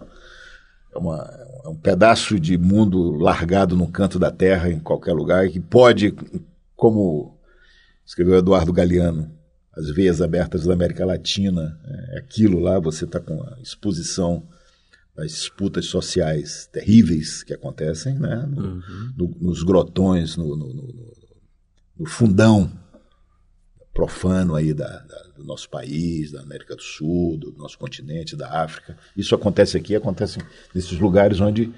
É, 0.94 0.98
uma, 0.98 1.30
é 1.64 1.70
um 1.70 1.76
pedaço 1.76 2.40
de 2.40 2.58
mundo 2.58 3.12
largado 3.12 3.76
no 3.76 3.88
canto 3.88 4.20
da 4.20 4.32
terra, 4.32 4.70
em 4.70 4.80
qualquer 4.80 5.14
lugar, 5.14 5.48
que 5.50 5.60
pode, 5.60 6.14
como 6.76 7.38
escreveu 8.06 8.38
Eduardo 8.38 8.74
Galeano, 8.74 9.32
as 9.76 9.90
veias 9.90 10.22
abertas 10.22 10.66
da 10.66 10.74
América 10.74 11.06
Latina, 11.06 11.80
é 12.14 12.20
aquilo 12.20 12.60
lá, 12.60 12.80
você 12.80 13.06
está 13.06 13.20
com 13.20 13.42
a 13.42 13.60
exposição 13.62 14.48
das 15.16 15.32
disputas 15.32 15.86
sociais 15.86 16.68
terríveis 16.72 17.44
que 17.44 17.54
acontecem 17.54 18.18
né? 18.18 18.48
no, 18.50 18.62
uhum. 18.62 19.14
no, 19.16 19.38
nos 19.42 19.64
grotões, 19.64 20.36
no, 20.36 20.56
no, 20.56 22.06
fundão 22.06 22.72
profano 23.94 24.56
aí 24.56 24.74
da, 24.74 24.88
da, 24.88 25.24
do 25.38 25.44
nosso 25.44 25.70
país, 25.70 26.32
da 26.32 26.42
América 26.42 26.76
do 26.76 26.82
Sul, 26.82 27.38
do 27.38 27.54
nosso 27.54 27.78
continente, 27.78 28.36
da 28.36 28.62
África. 28.64 28.98
Isso 29.16 29.36
acontece 29.36 29.78
aqui, 29.78 29.96
acontece 29.96 30.40
nesses 30.74 31.00
lugares 31.00 31.40
onde 31.40 31.72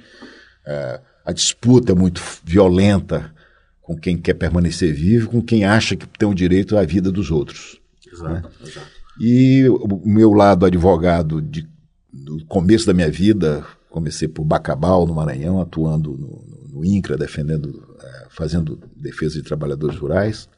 é, 0.65 1.01
a 1.25 1.31
disputa 1.31 1.91
é 1.91 1.95
muito 1.95 2.21
violenta 2.43 3.33
com 3.81 3.95
quem 3.95 4.17
quer 4.17 4.33
permanecer 4.33 4.93
vivo, 4.93 5.29
com 5.29 5.41
quem 5.41 5.65
acha 5.65 5.95
que 5.95 6.07
tem 6.07 6.27
o 6.27 6.33
direito 6.33 6.77
à 6.77 6.83
vida 6.83 7.11
dos 7.11 7.29
outros. 7.29 7.79
Exato, 8.15 8.33
né? 8.33 8.43
exato. 8.61 8.87
E 9.19 9.67
o 9.69 10.01
meu 10.05 10.33
lado 10.33 10.65
advogado 10.65 11.41
de, 11.41 11.67
do 12.11 12.43
começo 12.45 12.85
da 12.85 12.93
minha 12.93 13.09
vida, 13.09 13.65
comecei 13.89 14.27
por 14.27 14.43
Bacabal, 14.43 15.05
no 15.05 15.15
Maranhão, 15.15 15.61
atuando 15.61 16.11
no, 16.11 16.69
no, 16.69 16.85
INCRA, 16.85 17.17
defendendo, 17.17 17.95
é, 18.01 18.27
fazendo 18.29 18.77
defesa 18.95 19.35
de 19.35 19.43
trabalhadores 19.43 19.97
rurais. 19.97 20.49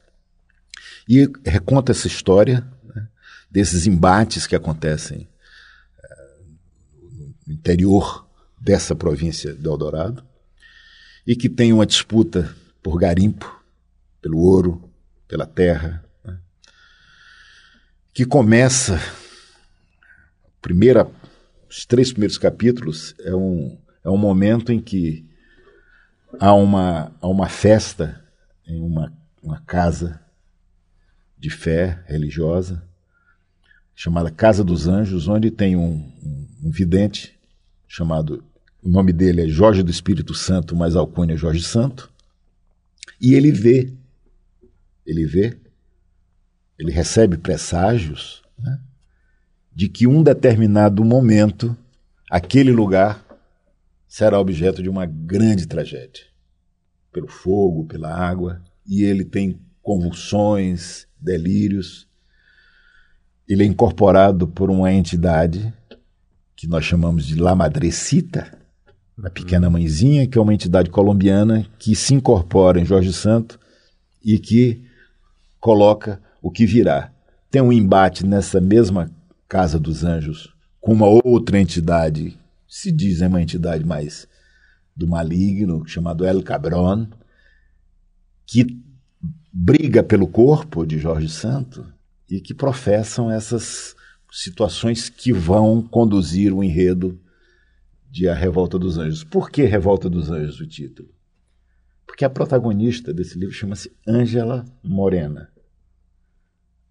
E 1.08 1.30
reconta 1.46 1.91
essa 1.91 2.08
história 2.08 2.67
né, 2.84 3.08
desses 3.50 3.86
embates 3.86 4.48
que 4.48 4.56
acontecem 4.56 5.28
é, 6.04 6.26
no 7.46 7.54
interior 7.54 8.28
dessa 8.60 8.96
província 8.96 9.54
de 9.54 9.67
Eldorado 9.67 10.24
e 11.26 11.36
que 11.36 11.48
tem 11.48 11.72
uma 11.72 11.86
disputa 11.86 12.56
por 12.82 12.98
garimpo, 12.98 13.62
pelo 14.20 14.39
ouro, 14.39 14.89
pela 15.28 15.46
terra, 15.46 16.04
que 18.17 18.25
começa 18.25 18.99
primeira 20.60 21.08
os 21.69 21.86
três 21.86 22.12
primeiros 22.12 22.39
capítulos 22.39 23.13
é 23.19 23.36
um, 23.36 23.77
é 24.03 24.10
um 24.10 24.17
momento 24.17 24.71
em 24.71 24.82
que 24.82 25.23
há 26.39 26.51
uma, 26.51 27.15
há 27.21 27.27
uma 27.27 27.47
festa 27.47 28.25
em 28.65 28.82
uma, 28.82 29.13
uma 29.43 29.62
casa 29.62 30.19
de 31.38 31.51
fé 31.51 32.03
religiosa, 32.08 32.84
chamada 33.93 34.32
Casa 34.32 34.63
dos 34.63 34.88
Anjos, 34.88 35.27
onde 35.27 35.51
tem 35.51 35.75
um, 35.75 36.12
um, 36.23 36.47
um 36.63 36.71
vidente 36.71 37.39
chamado, 37.88 38.43
o 38.82 38.89
nome 38.89 39.13
dele 39.13 39.43
é 39.43 39.47
Jorge 39.47 39.84
do 39.84 39.91
Espírito 39.91 40.34
Santo, 40.34 40.75
mas 40.75 40.95
alcunha 40.95 41.36
é 41.36 41.38
Jorge 41.38 41.62
Santo, 41.62 42.12
e 43.21 43.36
ele 43.36 43.51
vê, 43.51 43.93
ele 45.06 45.23
vê, 45.27 45.66
ele 46.77 46.91
recebe 46.91 47.37
presságios 47.37 48.43
né, 48.57 48.79
de 49.73 49.89
que 49.89 50.07
um 50.07 50.21
determinado 50.21 51.03
momento, 51.03 51.75
aquele 52.29 52.71
lugar 52.71 53.25
será 54.07 54.39
objeto 54.39 54.81
de 54.81 54.89
uma 54.89 55.05
grande 55.05 55.67
tragédia, 55.67 56.23
pelo 57.11 57.27
fogo, 57.27 57.85
pela 57.85 58.13
água, 58.13 58.61
e 58.85 59.03
ele 59.03 59.25
tem 59.25 59.59
convulsões, 59.81 61.07
delírios. 61.19 62.07
Ele 63.47 63.63
é 63.63 63.65
incorporado 63.65 64.47
por 64.47 64.69
uma 64.69 64.91
entidade 64.91 65.73
que 66.55 66.67
nós 66.67 66.85
chamamos 66.85 67.25
de 67.25 67.35
La 67.35 67.55
Madrecita, 67.55 68.57
a 69.23 69.29
pequena 69.29 69.69
mãezinha, 69.69 70.27
que 70.27 70.37
é 70.37 70.41
uma 70.41 70.53
entidade 70.53 70.89
colombiana 70.89 71.65
que 71.79 71.95
se 71.95 72.13
incorpora 72.13 72.79
em 72.79 72.85
Jorge 72.85 73.13
Santo 73.13 73.59
e 74.23 74.37
que 74.37 74.83
coloca 75.59 76.21
o 76.47 76.51
que 76.51 76.65
virá. 76.65 77.12
Tem 77.51 77.62
um 77.62 77.73
embate 77.73 78.25
nessa 78.25 78.62
mesma 78.62 79.12
Casa 79.49 79.77
dos 79.77 80.05
Anjos 80.05 80.55
com 80.79 80.93
uma 80.93 81.07
outra 81.07 81.60
entidade, 81.60 82.39
se 82.65 82.89
diz 82.89 83.21
é 83.21 83.27
uma 83.27 83.41
entidade 83.41 83.86
mais 83.86 84.25
do 84.95 85.05
maligno, 85.05 85.86
chamado 85.86 86.25
El 86.25 86.41
Cabron, 86.41 87.07
que 88.45 88.81
briga 89.51 90.01
pelo 90.01 90.25
corpo 90.25 90.86
de 90.86 90.97
Jorge 90.97 91.27
Santo 91.27 91.86
e 92.29 92.39
que 92.39 92.53
professam 92.53 93.29
essas 93.29 93.93
situações 94.31 95.10
que 95.10 95.33
vão 95.33 95.81
conduzir 95.81 96.53
o 96.53 96.63
enredo 96.63 97.19
de 98.10 98.29
A 98.29 98.33
Revolta 98.33 98.79
dos 98.79 98.97
Anjos. 98.97 99.25
Por 99.25 99.51
que 99.51 99.63
Revolta 99.63 100.10
dos 100.10 100.31
Anjos, 100.31 100.62
o 100.62 100.67
título? 100.67 101.10
Porque 102.05 102.23
a 102.23 102.29
protagonista 102.29 103.13
desse 103.13 103.38
livro 103.38 103.53
chama-se 103.53 103.91
Ângela 104.07 104.63
Morena. 104.81 105.49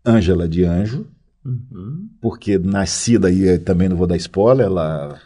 Ângela 0.06 0.48
de 0.48 0.64
anjo, 0.64 1.06
uhum. 1.44 2.08
porque 2.20 2.58
nascida 2.58 3.28
aí, 3.28 3.58
também 3.58 3.88
não 3.88 3.96
vou 3.96 4.06
dar 4.06 4.16
spoiler, 4.16 4.66
ela, 4.66 5.20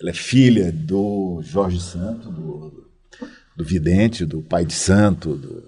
ela 0.00 0.10
é 0.10 0.14
filha 0.14 0.72
do 0.72 1.42
Jorge 1.42 1.80
Santo, 1.80 2.30
do, 2.30 2.88
do 3.54 3.64
vidente, 3.64 4.24
do 4.24 4.40
pai 4.40 4.64
de 4.64 4.72
santo, 4.72 5.36
do, 5.36 5.62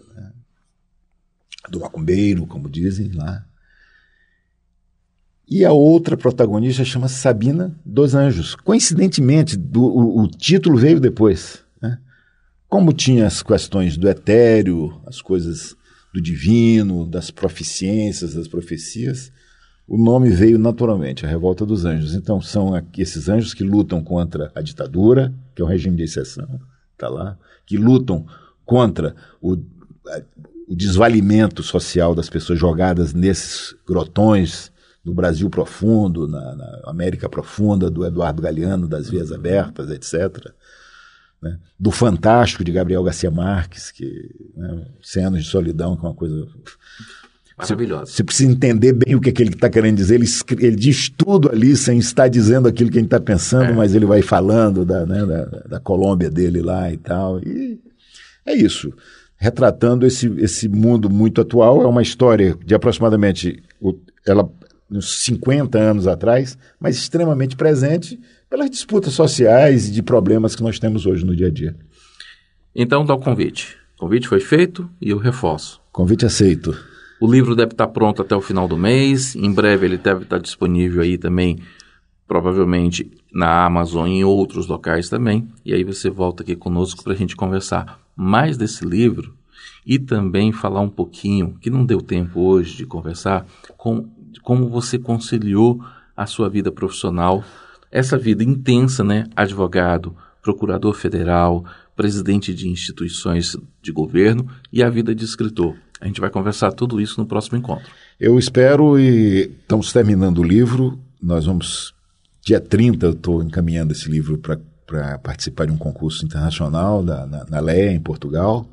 do 1.68 1.80
macumbeiro, 1.80 2.46
como 2.46 2.70
dizem 2.70 3.12
lá. 3.12 3.44
E 5.48 5.64
a 5.64 5.72
outra 5.72 6.16
protagonista 6.16 6.84
chama 6.84 7.08
Sabina 7.08 7.72
dos 7.84 8.14
Anjos. 8.14 8.56
Coincidentemente, 8.56 9.56
do, 9.56 9.84
o, 9.84 10.22
o, 10.22 10.28
título 10.28 10.76
veio 10.76 10.98
depois. 10.98 11.62
Né? 11.80 11.98
Como 12.68 12.92
tinha 12.92 13.26
as 13.26 13.42
questões 13.42 13.96
do 13.96 14.08
etéreo, 14.08 15.00
as 15.06 15.22
coisas 15.22 15.75
do 16.16 16.22
divino, 16.22 17.06
das 17.06 17.30
proficiências, 17.30 18.32
das 18.32 18.48
profecias, 18.48 19.30
o 19.86 19.98
nome 19.98 20.30
veio 20.30 20.58
naturalmente, 20.58 21.26
a 21.26 21.28
Revolta 21.28 21.66
dos 21.66 21.84
Anjos. 21.84 22.14
Então, 22.14 22.40
são 22.40 22.74
aqui 22.74 23.02
esses 23.02 23.28
anjos 23.28 23.52
que 23.52 23.62
lutam 23.62 24.02
contra 24.02 24.50
a 24.54 24.62
ditadura, 24.62 25.34
que 25.54 25.60
é 25.60 25.64
um 25.64 25.68
regime 25.68 25.94
de 25.94 26.04
exceção, 26.04 26.58
está 26.94 27.10
lá, 27.10 27.36
que 27.66 27.76
lutam 27.76 28.24
contra 28.64 29.14
o, 29.42 29.58
o 30.66 30.74
desvalimento 30.74 31.62
social 31.62 32.14
das 32.14 32.30
pessoas 32.30 32.58
jogadas 32.58 33.12
nesses 33.12 33.76
grotões 33.86 34.72
no 35.04 35.12
Brasil 35.12 35.50
profundo, 35.50 36.26
na, 36.26 36.56
na 36.56 36.80
América 36.86 37.28
profunda, 37.28 37.90
do 37.90 38.06
Eduardo 38.06 38.40
Galeano, 38.40 38.88
das 38.88 39.10
Vias 39.10 39.30
Abertas, 39.30 39.90
etc. 39.90 40.50
Né? 41.46 41.58
Do 41.78 41.90
Fantástico 41.90 42.64
de 42.64 42.72
Gabriel 42.72 43.02
Garcia 43.02 43.30
Marques, 43.30 43.90
que 43.90 44.30
né, 44.56 44.86
Cenas 45.02 45.44
de 45.44 45.50
Solidão, 45.50 45.96
que 45.96 46.04
é 46.04 46.08
uma 46.08 46.14
coisa 46.14 46.46
Maravilhosa. 47.58 48.12
Você 48.12 48.22
precisa 48.22 48.52
entender 48.52 48.92
bem 48.92 49.14
o 49.14 49.20
que, 49.20 49.30
é 49.30 49.32
que 49.32 49.42
ele 49.42 49.54
está 49.54 49.70
querendo 49.70 49.96
dizer. 49.96 50.16
Ele, 50.16 50.26
ele, 50.60 50.76
diz 50.76 51.08
tudo 51.08 51.50
ali 51.50 51.74
sem 51.74 51.98
estar 51.98 52.28
dizendo 52.28 52.68
aquilo 52.68 52.90
que 52.90 52.98
a 52.98 53.00
gente 53.00 53.06
está 53.06 53.18
pensando, 53.18 53.70
é. 53.70 53.72
mas 53.72 53.94
ele 53.94 54.04
vai 54.04 54.20
falando 54.20 54.84
da, 54.84 55.06
né, 55.06 55.24
da, 55.24 55.44
da, 55.66 55.80
Colômbia 55.80 56.30
dele 56.30 56.60
lá 56.60 56.92
e 56.92 56.98
tal. 56.98 57.40
E 57.40 57.80
é 58.44 58.54
isso. 58.54 58.92
Retratando 59.38 60.04
esse, 60.04 60.26
esse 60.38 60.68
mundo 60.68 61.08
muito 61.08 61.40
atual. 61.40 61.80
É 61.80 61.86
uma 61.86 62.02
história 62.02 62.54
de 62.62 62.74
aproximadamente 62.74 63.62
ela, 64.26 64.46
uns 64.90 65.24
50 65.24 65.78
anos 65.78 66.06
atrás, 66.06 66.58
mas 66.78 66.96
extremamente 66.96 67.56
presente 67.56 68.20
pelas 68.56 68.70
disputas 68.70 69.12
sociais 69.12 69.86
e 69.86 69.92
de 69.92 70.02
problemas 70.02 70.56
que 70.56 70.62
nós 70.62 70.78
temos 70.78 71.04
hoje 71.04 71.26
no 71.26 71.36
dia 71.36 71.48
a 71.48 71.50
dia. 71.50 71.76
Então 72.74 73.04
dá 73.04 73.12
o 73.12 73.18
convite. 73.18 73.76
O 73.96 74.00
convite 74.00 74.26
foi 74.26 74.40
feito 74.40 74.88
e 74.98 75.10
eu 75.10 75.18
reforço. 75.18 75.78
Convite 75.92 76.24
aceito. 76.24 76.74
O 77.20 77.30
livro 77.30 77.54
deve 77.54 77.72
estar 77.72 77.88
pronto 77.88 78.22
até 78.22 78.34
o 78.34 78.40
final 78.40 78.66
do 78.66 78.74
mês. 78.74 79.36
Em 79.36 79.52
breve 79.52 79.84
ele 79.84 79.98
deve 79.98 80.22
estar 80.22 80.38
disponível 80.38 81.02
aí 81.02 81.18
também, 81.18 81.58
provavelmente 82.26 83.10
na 83.30 83.66
Amazon 83.66 84.08
e 84.08 84.20
em 84.20 84.24
outros 84.24 84.66
locais 84.66 85.10
também. 85.10 85.46
E 85.62 85.74
aí 85.74 85.84
você 85.84 86.08
volta 86.08 86.42
aqui 86.42 86.56
conosco 86.56 87.04
para 87.04 87.12
a 87.12 87.16
gente 87.16 87.36
conversar 87.36 88.00
mais 88.16 88.56
desse 88.56 88.86
livro 88.86 89.36
e 89.84 89.98
também 89.98 90.50
falar 90.50 90.80
um 90.80 90.88
pouquinho, 90.88 91.58
que 91.60 91.68
não 91.68 91.84
deu 91.84 92.00
tempo 92.00 92.40
hoje 92.40 92.74
de 92.74 92.86
conversar, 92.86 93.46
com 93.76 94.08
como 94.42 94.66
você 94.70 94.98
conciliou 94.98 95.78
a 96.16 96.24
sua 96.24 96.48
vida 96.48 96.72
profissional, 96.72 97.44
essa 97.96 98.18
vida 98.18 98.44
intensa, 98.44 99.02
né? 99.02 99.24
Advogado, 99.34 100.14
procurador 100.42 100.92
federal, 100.92 101.64
presidente 101.96 102.52
de 102.52 102.68
instituições 102.68 103.56
de 103.80 103.90
governo 103.90 104.46
e 104.70 104.82
a 104.82 104.90
vida 104.90 105.14
de 105.14 105.24
escritor. 105.24 105.74
A 105.98 106.06
gente 106.06 106.20
vai 106.20 106.28
conversar 106.28 106.72
tudo 106.72 107.00
isso 107.00 107.18
no 107.18 107.26
próximo 107.26 107.56
encontro. 107.56 107.90
Eu 108.20 108.38
espero 108.38 108.98
e 108.98 109.50
estamos 109.62 109.94
terminando 109.94 110.40
o 110.40 110.44
livro. 110.44 110.98
Nós 111.22 111.46
vamos, 111.46 111.94
dia 112.44 112.60
30, 112.60 113.06
eu 113.06 113.12
estou 113.12 113.42
encaminhando 113.42 113.92
esse 113.92 114.10
livro 114.10 114.38
para 114.86 115.18
participar 115.18 115.64
de 115.64 115.72
um 115.72 115.78
concurso 115.78 116.22
internacional 116.22 117.02
da, 117.02 117.26
na, 117.26 117.62
na 117.62 117.74
em 117.74 117.98
Portugal. 117.98 118.68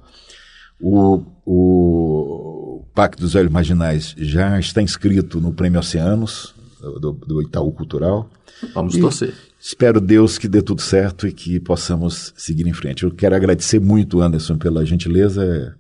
O, 0.82 1.24
o 1.46 2.86
Pacto 2.94 3.22
dos 3.22 3.32
Velhos 3.32 3.54
Marginais 3.54 4.14
já 4.18 4.60
está 4.60 4.82
inscrito 4.82 5.40
no 5.40 5.54
Prêmio 5.54 5.80
Oceanos, 5.80 6.54
do, 7.00 7.12
do 7.12 7.42
Itaú 7.42 7.72
Cultural. 7.72 8.30
Vamos 8.74 8.96
e 8.96 9.02
torcer. 9.02 9.34
Espero 9.60 10.02
Deus 10.02 10.38
que 10.38 10.48
dê 10.48 10.62
tudo 10.62 10.82
certo 10.82 11.28
e 11.28 11.32
que 11.32 11.60
possamos 11.60 12.34
seguir 12.36 12.68
em 12.68 12.74
frente. 12.74 13.04
Eu 13.04 13.12
quero 13.12 13.36
agradecer 13.36 13.80
muito, 13.80 14.22
Anderson, 14.22 14.58
pela 14.58 14.86
gentileza 14.86 15.76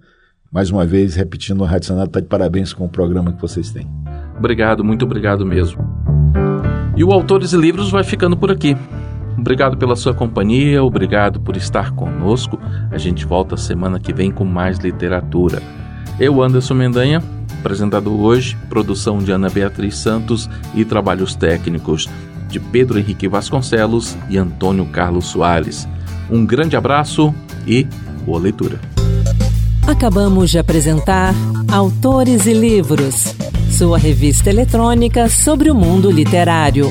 mais 0.53 0.69
uma 0.69 0.85
vez, 0.85 1.15
repetindo, 1.15 1.63
a 1.63 1.67
Rádio 1.67 1.87
Senado 1.87 2.09
está 2.09 2.19
de 2.19 2.27
parabéns 2.27 2.73
com 2.73 2.85
o 2.85 2.89
programa 2.89 3.33
que 3.33 3.41
vocês 3.41 3.71
têm. 3.71 3.89
Obrigado, 4.37 4.83
muito 4.83 5.03
obrigado 5.03 5.43
mesmo. 5.43 5.83
E 6.95 7.03
o 7.03 7.11
Autores 7.11 7.53
e 7.53 7.57
Livros 7.57 7.89
vai 7.89 8.03
ficando 8.03 8.37
por 8.37 8.51
aqui. 8.51 8.77
Obrigado 9.35 9.75
pela 9.77 9.95
sua 9.95 10.13
companhia, 10.13 10.83
obrigado 10.83 11.39
por 11.41 11.57
estar 11.57 11.91
conosco. 11.95 12.59
A 12.91 12.99
gente 12.99 13.25
volta 13.25 13.57
semana 13.57 13.99
que 13.99 14.13
vem 14.13 14.31
com 14.31 14.45
mais 14.45 14.77
literatura. 14.77 15.59
Eu, 16.19 16.43
Anderson 16.43 16.75
Mendanha, 16.75 17.23
apresentador 17.59 18.19
hoje, 18.19 18.57
produção 18.69 19.17
de 19.19 19.31
Ana 19.31 19.49
Beatriz 19.49 19.97
Santos 19.97 20.49
e 20.75 20.83
trabalhos 20.83 21.35
técnicos 21.35 22.09
de 22.47 22.59
Pedro 22.59 22.99
Henrique 22.99 23.27
Vasconcelos 23.27 24.15
e 24.29 24.37
Antônio 24.37 24.85
Carlos 24.85 25.25
Soares. 25.25 25.87
Um 26.29 26.45
grande 26.45 26.75
abraço 26.75 27.33
e 27.65 27.87
boa 28.25 28.39
leitura. 28.39 28.79
Acabamos 29.87 30.49
de 30.51 30.59
apresentar 30.59 31.33
Autores 31.71 32.45
e 32.45 32.53
Livros, 32.53 33.35
sua 33.69 33.97
revista 33.97 34.49
eletrônica 34.49 35.27
sobre 35.27 35.69
o 35.69 35.75
mundo 35.75 36.09
literário. 36.09 36.87